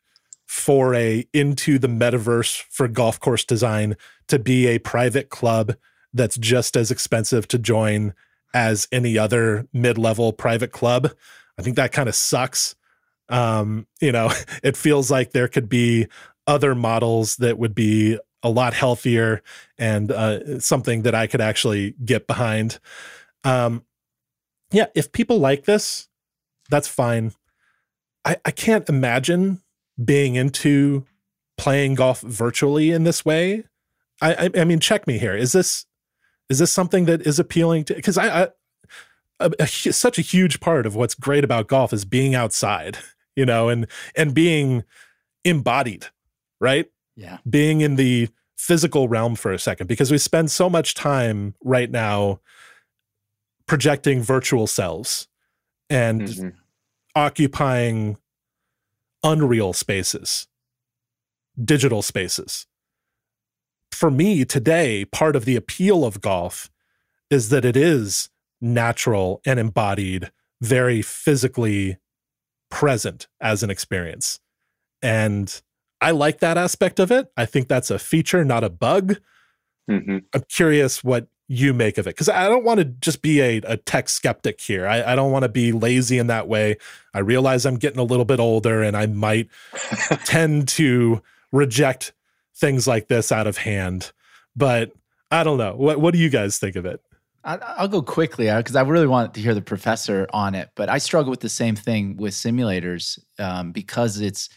[0.47, 3.97] foray into the metaverse for golf course design
[4.29, 5.75] to be a private club
[6.15, 8.15] that's just as expensive to join
[8.55, 11.13] as any other mid-level private club.
[11.59, 12.75] I think that kind of sucks.
[13.29, 16.07] Um, you know, it feels like there could be
[16.47, 19.43] other models that would be a lot healthier
[19.79, 22.79] and uh, something that I could actually get behind.
[23.45, 23.85] Um,
[24.71, 26.09] yeah, if people like this,
[26.71, 27.33] that's fine.
[28.25, 29.63] I, I can't imagine
[30.03, 31.07] being into
[31.57, 33.65] playing golf virtually in this way.
[34.21, 35.35] I, I, I mean, check me here.
[35.35, 35.87] Is this
[36.49, 37.95] is this something that is appealing to?
[37.95, 38.49] Because I, I
[39.41, 42.99] a, a, such a huge part of what's great about golf is being outside
[43.39, 43.87] you know, and
[44.17, 44.83] and being
[45.45, 46.07] embodied,
[46.61, 46.87] right?
[47.19, 47.39] Yeah.
[47.51, 51.91] Being in the physical realm for a second because we spend so much time right
[51.91, 52.41] now
[53.67, 55.27] projecting virtual selves
[55.91, 56.49] and mm-hmm.
[57.17, 58.19] occupying
[59.25, 60.47] unreal spaces,
[61.63, 62.67] digital spaces.
[63.91, 66.71] For me today, part of the appeal of golf
[67.31, 71.99] is that it is natural and embodied, very physically
[72.71, 74.39] present as an experience.
[75.03, 75.61] And
[76.01, 77.31] I like that aspect of it.
[77.37, 79.17] I think that's a feature, not a bug.
[79.91, 80.19] Mm-hmm.
[80.35, 83.57] I'm curious what you make of it because I don't want to just be a,
[83.65, 84.87] a tech skeptic here.
[84.87, 86.77] I, I don't want to be lazy in that way.
[87.15, 89.49] I realize I'm getting a little bit older and I might
[90.25, 92.13] tend to reject
[92.55, 94.13] things like this out of hand.
[94.55, 94.93] But
[95.31, 95.75] I don't know.
[95.75, 97.01] What what do you guys think of it?
[97.45, 100.71] I'll go quickly because uh, I really want to hear the professor on it.
[100.75, 104.51] But I struggle with the same thing with simulators um, because it's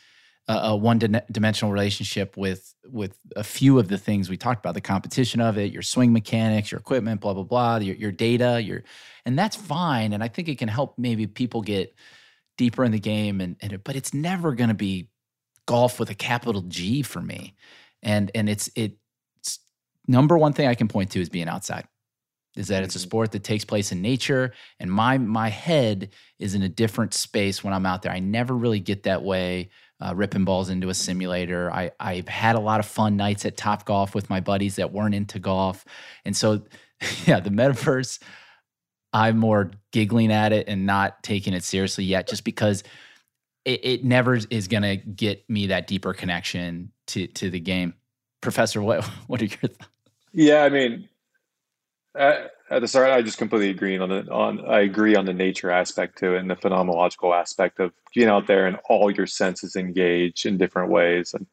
[0.47, 4.81] a, a one-dimensional relationship with with a few of the things we talked about: the
[4.81, 8.83] competition of it, your swing mechanics, your equipment, blah blah blah, your, your data, your
[9.25, 10.13] and that's fine.
[10.13, 11.95] And I think it can help maybe people get
[12.57, 13.41] deeper in the game.
[13.41, 15.09] And, and it, but it's never going to be
[15.67, 17.55] golf with a capital G for me.
[18.03, 18.97] And and it's it
[20.07, 21.87] number one thing I can point to is being outside
[22.57, 23.01] is that it's a Mhm.
[23.01, 27.63] sport that takes place in nature and my my head is in a different space
[27.63, 29.69] when i'm out there i never really get that way
[30.01, 31.71] uh, ripping balls into a simulator.
[31.71, 35.15] I, i've had a lot of fun nights at Topgolf with my buddies that weren't
[35.15, 35.85] into golf.
[36.25, 36.63] And so
[37.25, 38.19] yeah the metaverse
[39.11, 42.83] i'm more giggling at it and not taking it seriously yet just because
[43.65, 47.93] it, it never is going to get me that deeper connection to to the game.
[48.41, 49.89] Professor what what are your thoughts
[50.33, 51.09] Yeah, I mean,
[52.15, 54.65] at, at the start, I just completely agree on the on.
[54.65, 58.47] I agree on the nature aspect to it and the phenomenological aspect of being out
[58.47, 61.33] there and all your senses engage in different ways.
[61.33, 61.45] And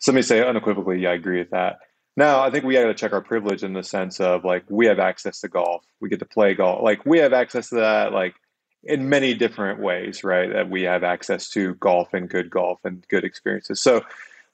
[0.00, 1.78] somebody say unequivocally, yeah, I agree with that.
[2.16, 4.86] Now, I think we got to check our privilege in the sense of like we
[4.86, 8.12] have access to golf, we get to play golf, like we have access to that,
[8.12, 8.34] like
[8.82, 10.52] in many different ways, right?
[10.52, 13.80] That we have access to golf and good golf and good experiences.
[13.80, 14.04] So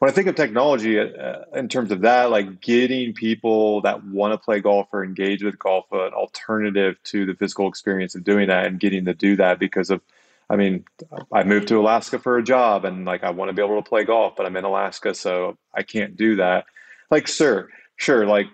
[0.01, 4.33] when I think of technology uh, in terms of that, like getting people that want
[4.33, 8.49] to play golf or engage with golf an alternative to the physical experience of doing
[8.49, 10.01] that and getting to do that because of,
[10.49, 10.87] I mean,
[11.31, 13.87] I moved to Alaska for a job and like I want to be able to
[13.87, 16.65] play golf, but I'm in Alaska, so I can't do that.
[17.11, 18.47] Like, sir, sure, like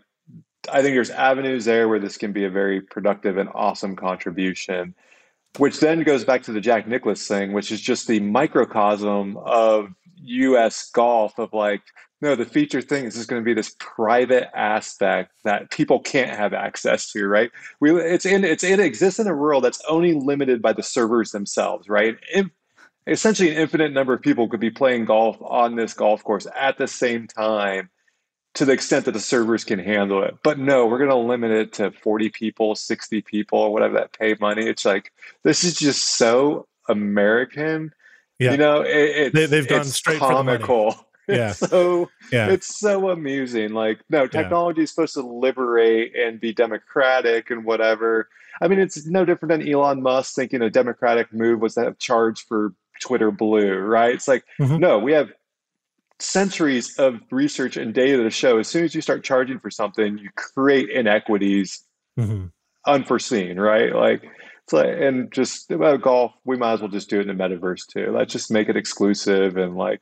[0.71, 4.97] I think there's avenues there where this can be a very productive and awesome contribution
[5.59, 9.95] which then goes back to the Jack Nicklaus thing, which is just the microcosm of
[10.17, 11.83] US golf of like,
[12.21, 16.37] no, the feature thing is just going to be this private aspect that people can't
[16.37, 17.51] have access to, right?
[17.81, 21.31] We it's in it's it exists in a world that's only limited by the servers
[21.31, 22.17] themselves, right?
[22.33, 22.47] If,
[23.07, 26.79] essentially an infinite number of people could be playing golf on this golf course at
[26.79, 27.91] the same time
[28.55, 30.35] to the extent that the servers can handle it.
[30.43, 34.19] But no, we're going to limit it to 40 people, 60 people, or whatever that
[34.19, 34.67] pay money.
[34.67, 35.13] It's like,
[35.43, 37.93] this is just so American.
[38.39, 38.53] Yeah.
[38.53, 40.59] You know, it, They- it's, they've gone it's straight for the money.
[40.59, 40.95] comical.
[41.29, 41.51] Yeah.
[41.51, 42.51] It's so Yeah.
[42.51, 43.73] it's so amusing.
[43.73, 48.29] Like, no, technology is supposed to liberate and be democratic and whatever.
[48.63, 51.99] I mean, it's no different than Elon Musk thinking a democratic move was to have
[51.99, 54.15] charge for Twitter Blue, right?
[54.15, 54.79] It's like, Mhm.
[54.79, 55.33] no, we have
[56.21, 60.19] centuries of research and data to show as soon as you start charging for something,
[60.19, 61.83] you create inequities
[62.19, 62.53] Mhm.
[62.87, 63.93] unforeseen, right?
[63.93, 64.23] Like
[64.73, 68.11] and just about golf, we might as well just do it in the metaverse too.
[68.13, 70.01] Let's just make it exclusive and like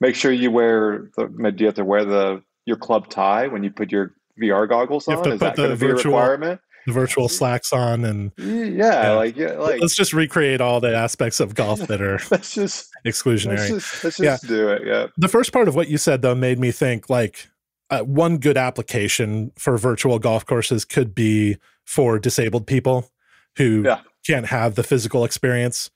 [0.00, 3.62] make sure you wear the do you have to wear the your club tie when
[3.64, 5.24] you put your VR goggles You have on?
[5.24, 6.60] to Is put that the going to be a virtual- requirement?
[6.86, 8.64] The virtual slacks on, and Yeah,
[9.04, 9.10] Yeah.
[9.12, 12.90] like yeah, like let's just recreate all the aspects of golf that are let's just
[13.04, 13.68] let's exclusionary.
[13.68, 14.32] just let's Yeah.
[14.32, 14.82] just do it.
[14.84, 15.06] Yeah.
[15.16, 17.48] the first part of what you said though made me think like
[17.88, 21.56] uh, one good application for virtual golf courses could be
[21.86, 23.08] for disabled people
[23.56, 24.00] who Yeah.
[24.26, 25.90] can't have the physical experience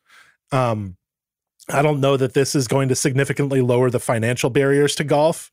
[0.52, 0.96] um
[1.70, 5.52] i don't know that this is going to significantly lower the financial barriers to golf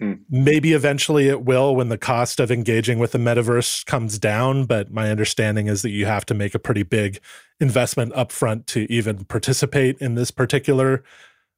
[0.00, 0.20] Mm.
[0.30, 4.92] maybe eventually it will when the cost of engaging with the metaverse comes down but
[4.92, 7.18] my understanding is that you have to make a pretty big
[7.58, 11.02] investment upfront to even participate in this particular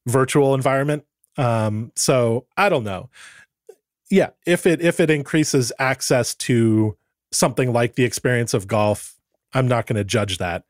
[0.07, 1.05] virtual environment
[1.37, 3.11] um so i don't know
[4.11, 6.97] yeah if it if it increases access to
[7.33, 9.16] something like the experience of golf
[9.55, 10.65] i'm not going to judge that.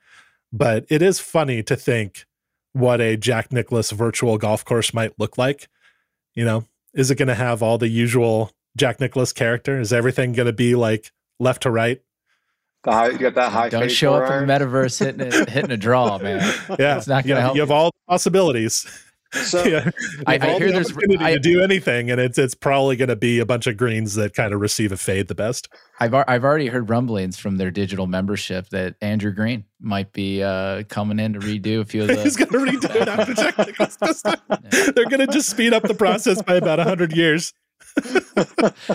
[0.52, 2.26] But it is funny to think
[2.72, 5.68] what a jack nicklaus virtual golf course might look like.
[6.34, 6.64] You know
[6.94, 9.80] is it going to have all the usual jack nicklaus character?
[9.80, 12.02] Is everything going to be like left to right?
[12.82, 13.68] The high, you got that high.
[13.68, 16.40] Don't show up in the metaverse hitting a, hitting a draw, man.
[16.78, 18.86] yeah It's not gonna have, help you have all the possibilities
[19.32, 19.90] So yeah.
[20.26, 23.08] I- I hear the there's- opportunity I- to do anything, and it's it's probably going
[23.10, 25.68] to be a bunch of greens that kind of receive a fade the best.
[26.00, 30.82] I've I've already heard rumblings from their digital membership that Andrew Green might be uh,
[30.88, 32.22] coming in to redo a few of the.
[32.22, 34.22] He's going to redo it after Nicklaus.
[34.94, 37.52] They're going to just speed up the process by about hundred years.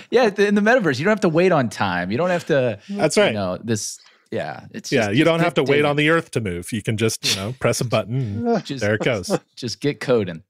[0.10, 2.12] yeah, in the metaverse, you don't have to wait on time.
[2.12, 2.80] You don't have to.
[2.90, 3.28] That's right.
[3.28, 4.00] You know this.
[4.36, 5.86] Yeah, it's yeah, just- you don't have to wait digging.
[5.86, 6.72] on the Earth to move.
[6.74, 8.62] You can just you know press a button.
[8.66, 9.38] Just, there it goes.
[9.56, 10.44] just get coding.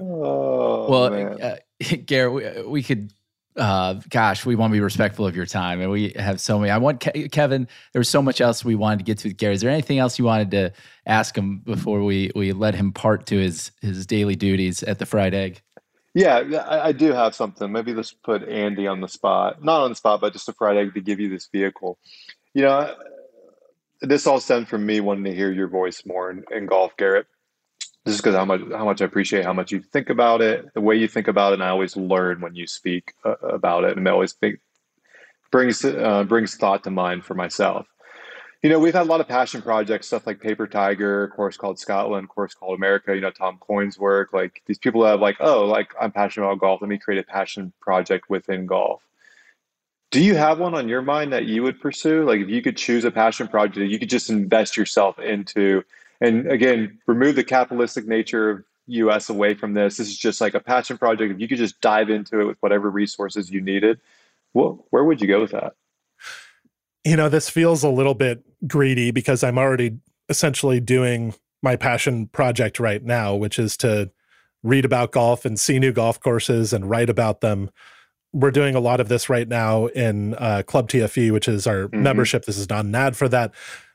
[0.00, 1.40] oh, well, man.
[1.40, 1.56] uh,
[2.06, 3.12] Garrett, we, we could.
[3.56, 6.70] Uh, gosh, we want to be respectful of your time, and we have so many.
[6.70, 7.66] I want Ke- Kevin.
[7.92, 9.54] There was so much else we wanted to get to with Gary.
[9.54, 10.72] Is there anything else you wanted to
[11.06, 15.06] ask him before we we let him part to his his daily duties at the
[15.06, 15.62] Fried Egg?
[16.14, 17.70] Yeah, yeah, I, I do have something.
[17.70, 19.62] Maybe let's put Andy on the spot.
[19.62, 21.98] Not on the spot, but just a fried egg to give you this vehicle.
[22.54, 22.94] You know,
[24.00, 27.26] this all stemmed from me wanting to hear your voice more in, in golf, Garrett.
[28.06, 30.80] Is because how much how much I appreciate how much you think about it, the
[30.80, 33.96] way you think about it, and I always learn when you speak uh, about it,
[33.96, 34.58] and it always think,
[35.52, 37.86] brings uh, brings thought to mind for myself.
[38.62, 41.78] You know, we've had a lot of passion projects, stuff like Paper Tiger, course called
[41.78, 44.32] Scotland, course called America, you know, Tom Coyne's work.
[44.32, 46.80] Like these people have like, oh, like I'm passionate about golf.
[46.80, 49.02] Let me create a passion project within golf.
[50.10, 52.24] Do you have one on your mind that you would pursue?
[52.24, 55.84] Like if you could choose a passion project that you could just invest yourself into,
[56.20, 59.96] and again, remove the capitalistic nature of US away from this.
[59.96, 61.32] This is just like a passion project.
[61.32, 64.00] If you could just dive into it with whatever resources you needed,
[64.52, 65.74] well, where would you go with that?
[67.04, 69.98] You know, this feels a little bit greedy because I'm already
[70.28, 74.10] essentially doing my passion project right now, which is to
[74.62, 77.70] read about golf and see new golf courses and write about them.
[78.32, 81.88] We're doing a lot of this right now in uh, Club TFE, which is our
[81.88, 82.02] mm-hmm.
[82.02, 82.44] membership.
[82.44, 83.52] This is not an ad for that.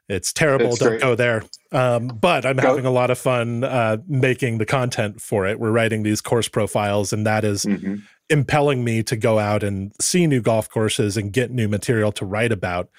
[0.08, 0.68] It's terrible.
[0.68, 1.02] It's Don't great.
[1.02, 1.44] go there.
[1.72, 2.68] Um, but I'm go.
[2.68, 5.60] having a lot of fun uh, making the content for it.
[5.60, 7.96] We're writing these course profiles, and that is mm-hmm.
[8.30, 12.26] impelling me to go out and see new golf courses and get new material to
[12.26, 12.90] write about.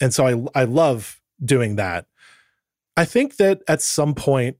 [0.00, 2.06] And so I, I love doing that.
[2.96, 4.58] I think that at some point,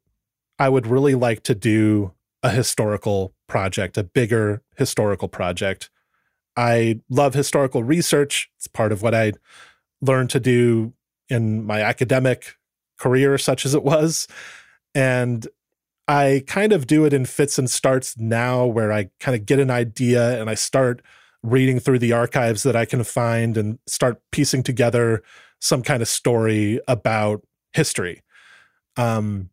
[0.59, 2.13] I would really like to do
[2.43, 5.91] a historical project, a bigger historical project.
[6.57, 8.51] I love historical research.
[8.57, 9.33] It's part of what I
[10.01, 10.93] learned to do
[11.29, 12.57] in my academic
[12.99, 14.27] career, such as it was.
[14.95, 15.47] And
[16.09, 19.61] I kind of do it in fits and starts now, where I kind of get
[19.61, 21.03] an idea and I start
[21.43, 25.23] reading through the archives that I can find and start piecing together
[25.61, 28.23] some kind of story about history.
[28.97, 29.51] Um,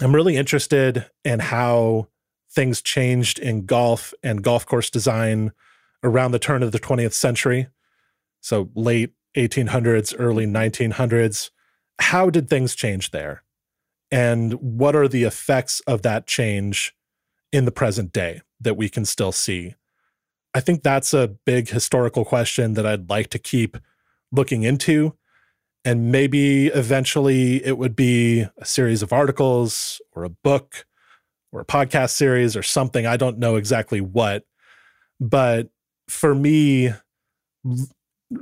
[0.00, 2.08] I'm really interested in how
[2.50, 5.52] things changed in golf and golf course design
[6.02, 7.68] around the turn of the 20th century.
[8.40, 11.50] So late 1800s, early 1900s.
[11.98, 13.42] How did things change there?
[14.10, 16.94] And what are the effects of that change
[17.52, 19.74] in the present day that we can still see?
[20.54, 23.76] I think that's a big historical question that I'd like to keep
[24.32, 25.14] looking into
[25.86, 30.84] and maybe eventually it would be a series of articles or a book
[31.52, 33.06] or a podcast series or something.
[33.06, 34.42] I don't know exactly what.
[35.20, 35.68] But
[36.08, 36.92] for me,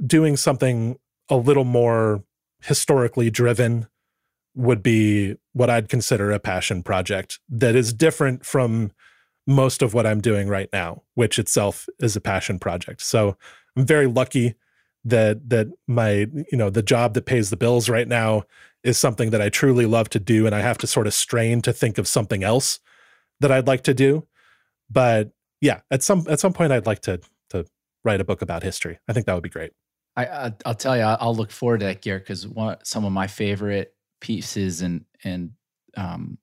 [0.07, 0.97] doing something
[1.29, 2.23] a little more
[2.63, 3.87] historically driven
[4.55, 8.93] would be what I'd consider a passion project that is different from
[9.47, 13.03] most of what I'm doing right now, which itself is a passion project.
[13.03, 13.37] So
[13.77, 14.55] I'm very lucky
[15.05, 18.45] that that my you know the job that pays the bills right now
[18.83, 21.61] is something that I truly love to do and I have to sort of strain
[21.63, 22.81] to think of something else
[23.41, 24.27] that I'd like to do
[24.91, 27.21] but yeah at some at some point I'd like to
[28.05, 29.73] write a book about history I think that would be great
[30.17, 33.13] I, I will tell you I'll look forward to that Garrett because one some of
[33.13, 35.53] my favorite pieces and and
[35.97, 36.39] um,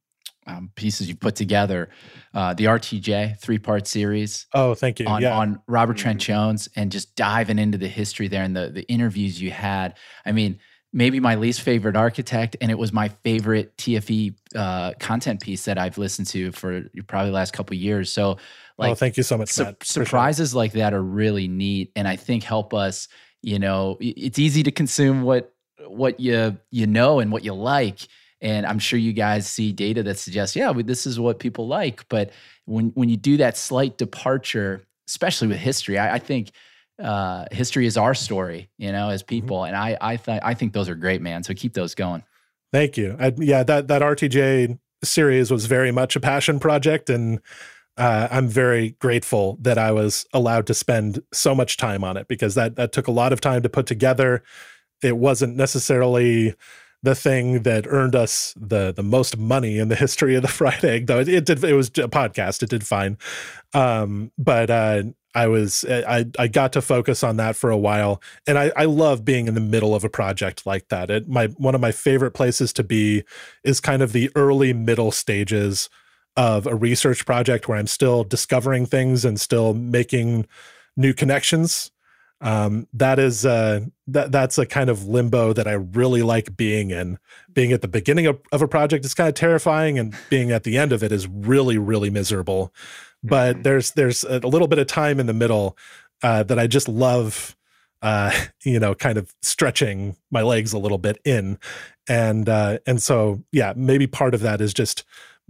[0.47, 1.89] um, pieces you put together,
[2.34, 4.47] uh, the RTJ three part series.
[4.53, 5.05] Oh, thank you.
[5.05, 5.38] On, yeah.
[5.38, 6.34] on Robert Trent mm-hmm.
[6.34, 9.97] Jones and just diving into the history there and the the interviews you had.
[10.26, 10.59] I mean,
[10.93, 15.78] maybe my least favorite architect, and it was my favorite TFE uh, content piece that
[15.78, 18.12] I've listened to for probably the last couple years.
[18.12, 18.38] So,
[18.82, 19.50] like, oh, thank you so much.
[19.50, 20.58] Su- surprises sure.
[20.58, 23.08] like that are really neat, and I think help us.
[23.42, 25.54] You know, it's easy to consume what
[25.88, 28.08] what you you know and what you like
[28.42, 32.08] and I'm sure you guys see data that suggests, yeah, this is what people like.
[32.10, 32.32] But
[32.66, 36.52] when when you do that slight departure, especially with history, I, I think
[37.02, 39.28] uh, history is our story, you know, as mm-hmm.
[39.28, 39.58] people.
[39.58, 39.76] Mm-hmm.
[39.76, 41.44] And I I th- I think those are great, man.
[41.44, 42.24] So keep those going.
[42.74, 43.16] Thank you.
[43.20, 47.40] I, yeah, that that RTJ series was very much a passion project, and
[47.98, 52.28] uh, I'm very grateful that I was allowed to spend so much time on it
[52.28, 54.44] because that that took a lot of time to put together.
[55.04, 56.56] It wasn't necessarily
[57.04, 60.86] the thing that earned us the the most money in the history of the fried
[60.86, 63.18] egg though it, it did it was a podcast it did fine
[63.74, 65.02] um, but uh,
[65.34, 68.86] I was I I got to focus on that for a while, and I I
[68.86, 71.10] love being in the middle of a project like that.
[71.10, 73.24] It my one of my favorite places to be
[73.64, 75.89] is kind of the early middle stages
[76.38, 80.48] of a research project where I'm still discovering things and still making
[80.96, 81.92] new connections
[82.42, 86.90] um, that is uh, that that's a kind of limbo that I really like being
[86.90, 87.20] in.
[87.54, 90.64] Being at the beginning of, of a project is kind of terrifying, and being at
[90.64, 92.74] the end of it is really really miserable.
[93.24, 93.62] But mm-hmm.
[93.62, 95.78] there's there's a little bit of time in the middle
[96.24, 97.56] uh, that I just love.
[98.02, 98.32] Uh,
[98.64, 101.60] you know, kind of stretching my legs a little bit in,
[102.10, 105.04] and uh, and so yeah, maybe part of that is just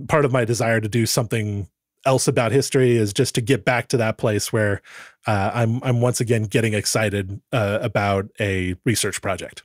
[0.07, 1.67] part of my desire to do something
[2.05, 4.81] else about history is just to get back to that place where
[5.27, 9.63] uh, I'm I'm once again getting excited uh, about a research project.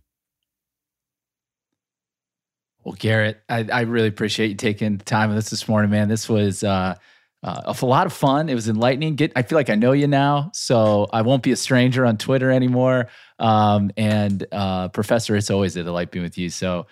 [2.84, 6.08] Well, Garrett, I, I, really appreciate you taking the time with us this morning, man.
[6.08, 6.94] This was uh,
[7.42, 8.48] uh, a lot of fun.
[8.48, 9.16] It was enlightening.
[9.16, 12.16] Get, I feel like I know you now, so I won't be a stranger on
[12.16, 13.08] Twitter anymore.
[13.40, 16.48] Um, and uh, Professor, it's always a delight being with you.
[16.48, 16.86] So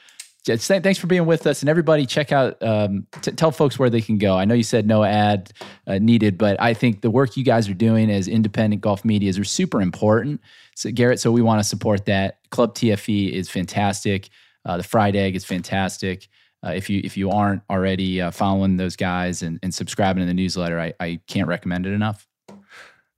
[0.45, 1.63] thanks for being with us.
[1.63, 4.37] And everybody check out um, t- tell folks where they can go.
[4.37, 5.53] I know you said no ad
[5.87, 9.39] uh, needed but i think the work you guys are doing as independent golf medias
[9.39, 10.41] are super important.
[10.77, 12.39] So garrett so we want to support that.
[12.51, 14.29] Club tfe is fantastic.
[14.67, 16.29] Uh, the fried egg is fantastic.
[16.65, 20.27] Uh, if you if you aren't already uh, following those guys and, and subscribing to
[20.27, 22.27] the newsletter I, I can't recommend it enough.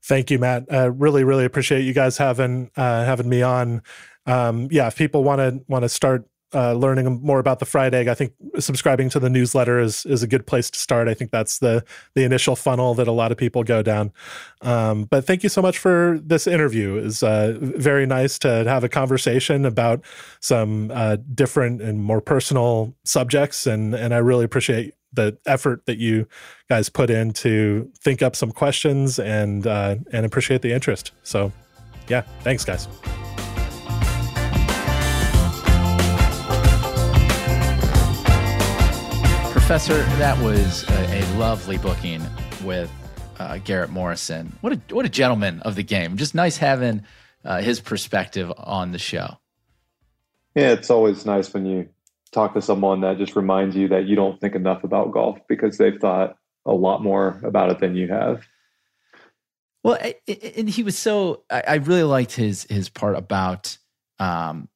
[0.05, 0.73] Thank you matt.
[0.73, 3.83] Uh, really really appreciate you guys having uh, having me on.
[4.27, 7.95] Um, yeah if people want to want to start uh, learning more about the fried
[7.95, 11.09] egg, I think subscribing to the newsletter is is a good place to start.
[11.09, 11.85] I think that's the
[12.15, 14.13] the initial funnel that a lot of people go down.
[14.63, 16.97] Um, but thank you so much for this interview.
[16.97, 20.05] It's uh, very nice to have a conversation about
[20.41, 25.99] some uh, different and more personal subjects, and and I really appreciate the effort that
[25.99, 26.29] you
[26.69, 31.11] guys put in to think up some questions and uh, and appreciate the interest.
[31.25, 31.53] So,
[32.09, 32.87] yeah, thanks, guys.
[39.67, 42.23] Professor, that was a, a lovely booking
[42.63, 42.89] with
[43.41, 44.57] uh, Garrett Morrison.
[44.61, 46.17] What a what a gentleman of the game.
[46.17, 47.03] Just nice having
[47.45, 49.39] uh, his perspective on the show.
[50.55, 51.89] Yeah, it's always nice when you
[52.31, 55.79] talk to someone that just reminds you that you don't think enough about golf because
[55.79, 58.47] they've thought a lot more about it than you have.
[59.83, 59.99] Well,
[60.57, 61.43] and he was so.
[61.51, 63.79] I really liked his his part about
[64.21, 64.69] um,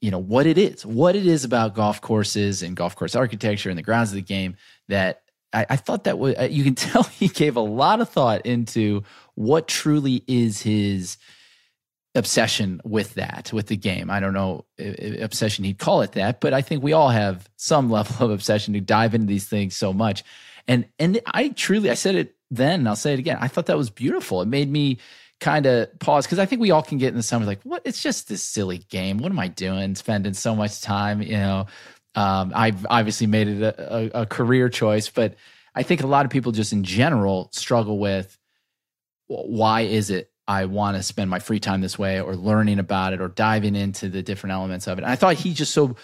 [0.00, 3.70] you know what it is, what it is about golf courses and golf course architecture
[3.70, 4.56] and the grounds of the game
[4.88, 5.22] that
[5.52, 9.02] I, I thought that was you can tell he gave a lot of thought into
[9.34, 11.16] what truly is his
[12.14, 14.10] obsession with that with the game.
[14.10, 14.64] I don't know
[15.20, 18.74] obsession he'd call it that but i think we all have some level of obsession
[18.74, 20.22] to dive into these things so much.
[20.66, 23.76] And and i truly i said it then i'll say it again i thought that
[23.76, 24.42] was beautiful.
[24.42, 24.98] It made me
[25.40, 27.82] kind of pause because I think we all can get in the summer like, what?
[27.84, 29.18] It's just this silly game.
[29.18, 29.94] What am I doing?
[29.94, 31.66] Spending so much time, you know.
[32.14, 35.36] Um, I've obviously made it a, a, a career choice, but
[35.74, 38.36] I think a lot of people just in general struggle with
[39.28, 43.12] why is it I want to spend my free time this way or learning about
[43.12, 45.04] it or diving into the different elements of it.
[45.04, 45.94] And I thought he just so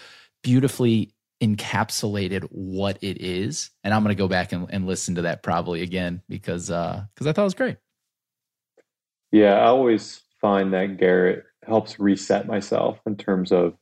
[0.43, 1.11] beautifully
[1.41, 3.71] encapsulated what it is.
[3.83, 7.03] And I'm going to go back and, and, listen to that probably again because uh,
[7.13, 7.77] because I thought it was great.
[9.31, 13.75] Yeah, I always find that Garrett helps reset myself in terms of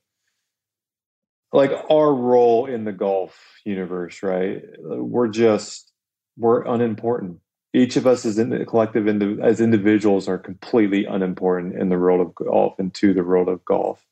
[1.51, 4.63] like our role in the golf universe, right?
[4.79, 5.91] We're just
[6.37, 7.39] we're unimportant.
[7.73, 9.07] Each of us as in the collective
[9.41, 13.63] as individuals are completely unimportant in the world of golf and to the world of
[13.65, 14.05] golf.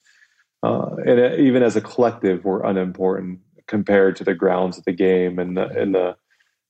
[0.63, 5.39] Uh, and even as a collective, we're unimportant compared to the grounds of the game
[5.39, 6.15] and the and the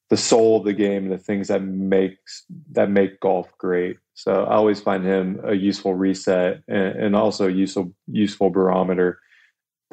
[0.10, 3.98] the soul of the game and the things that makes that make golf great.
[4.14, 9.20] So I always find him a useful reset and, and also useful useful barometer.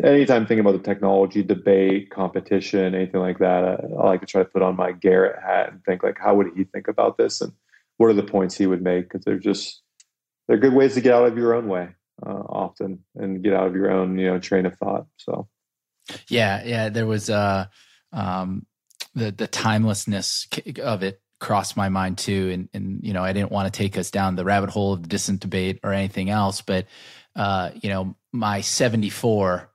[0.02, 4.42] Anytime thinking about the technology, debate, competition, anything like that, I, I, like to try
[4.42, 7.40] to put on my Garrett hat and think like, how would he think about this,
[7.40, 7.52] and
[7.96, 9.08] what are the points he would make?
[9.08, 9.82] Because they're just
[10.46, 11.88] they're good ways to get out of your own way
[12.24, 15.06] uh, often and get out of your own you know train of thought.
[15.16, 15.48] So
[16.28, 17.66] yeah, yeah, there was uh,
[18.12, 18.66] um,
[19.14, 20.46] the the timelessness
[20.82, 23.96] of it crossed my mind too and and you know I didn't want to take
[23.96, 26.86] us down the rabbit hole of the distance debate or anything else but
[27.36, 29.70] uh you know my 74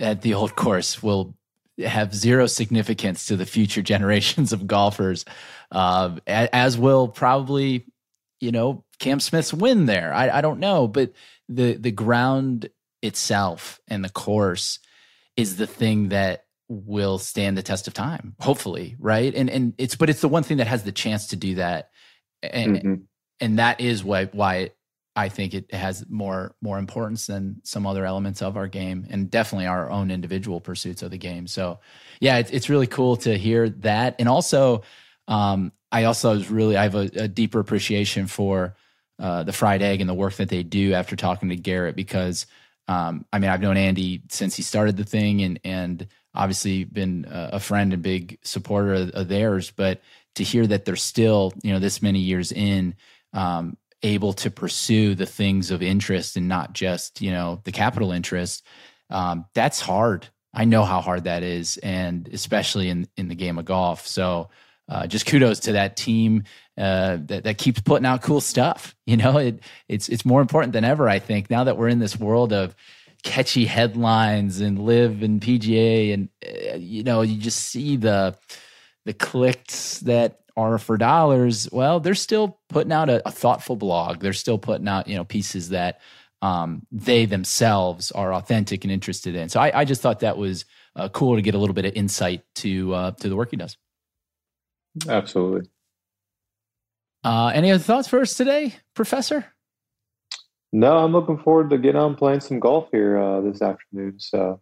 [0.00, 1.34] at the old course will
[1.78, 5.24] have zero significance to the future generations of golfers
[5.72, 7.86] uh, as will probably
[8.40, 10.14] you know Cam Smith's win there.
[10.14, 11.12] I, I don't know but
[11.48, 12.68] the the ground
[13.02, 14.78] itself and the course
[15.36, 19.34] is the thing that will stand the test of time hopefully right?
[19.34, 21.90] And and it's but it's the one thing that has the chance to do that.
[22.42, 22.94] And mm-hmm.
[23.40, 24.70] and that is why why
[25.14, 29.30] I think it has more more importance than some other elements of our game and
[29.30, 31.46] definitely our own individual pursuits of the game.
[31.46, 31.80] So
[32.20, 34.16] yeah it's, it's really cool to hear that.
[34.18, 34.82] And also
[35.28, 38.76] um, I also was really I have a, a deeper appreciation for
[39.18, 42.46] uh, the fried egg and the work that they do after talking to Garrett because
[42.88, 46.06] um, I mean I've known Andy since he started the thing and and
[46.36, 50.00] obviously been a friend and big supporter of, theirs, but
[50.36, 52.94] to hear that they're still, you know, this many years in,
[53.32, 58.12] um, able to pursue the things of interest and not just, you know, the capital
[58.12, 58.64] interest,
[59.10, 60.28] um, that's hard.
[60.52, 64.06] I know how hard that is, and especially in in the game of golf.
[64.06, 64.48] So,
[64.88, 66.44] uh, just kudos to that team
[66.78, 68.94] uh, that that keeps putting out cool stuff.
[69.06, 71.08] You know, it it's it's more important than ever.
[71.08, 72.74] I think now that we're in this world of
[73.26, 78.36] catchy headlines and LIV and PGA and uh, you know you just see the
[79.04, 84.20] the clicks that are for dollars well they're still putting out a, a thoughtful blog
[84.20, 86.00] they're still putting out you know pieces that
[86.40, 89.48] um, they themselves are authentic and interested in.
[89.48, 91.94] So I, I just thought that was uh, cool to get a little bit of
[91.94, 93.76] insight to uh, to the work he does.
[95.08, 95.68] Absolutely.
[97.24, 99.55] Uh, any other thoughts for us today, Professor?
[100.72, 104.18] No, I'm looking forward to getting on playing some golf here uh, this afternoon.
[104.18, 104.60] So,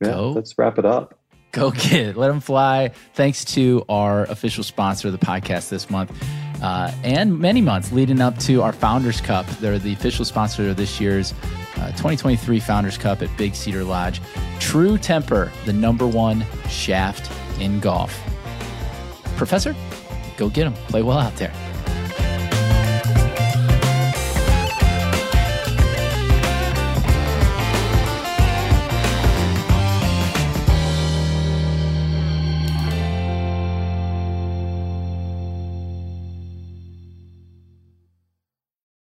[0.00, 0.32] yeah, Go.
[0.32, 1.18] let's wrap it up.
[1.52, 2.16] Go get it.
[2.16, 2.92] Let them fly.
[3.14, 6.12] Thanks to our official sponsor of the podcast this month.
[6.62, 9.46] Uh, and many months leading up to our Founders Cup.
[9.60, 11.32] They're the official sponsor of this year's
[11.76, 14.20] uh, 2023 Founders Cup at Big Cedar Lodge.
[14.58, 17.30] True Temper, the number one shaft
[17.60, 18.18] in golf.
[19.36, 19.74] Professor,
[20.36, 20.74] go get them.
[20.88, 21.52] Play well out there.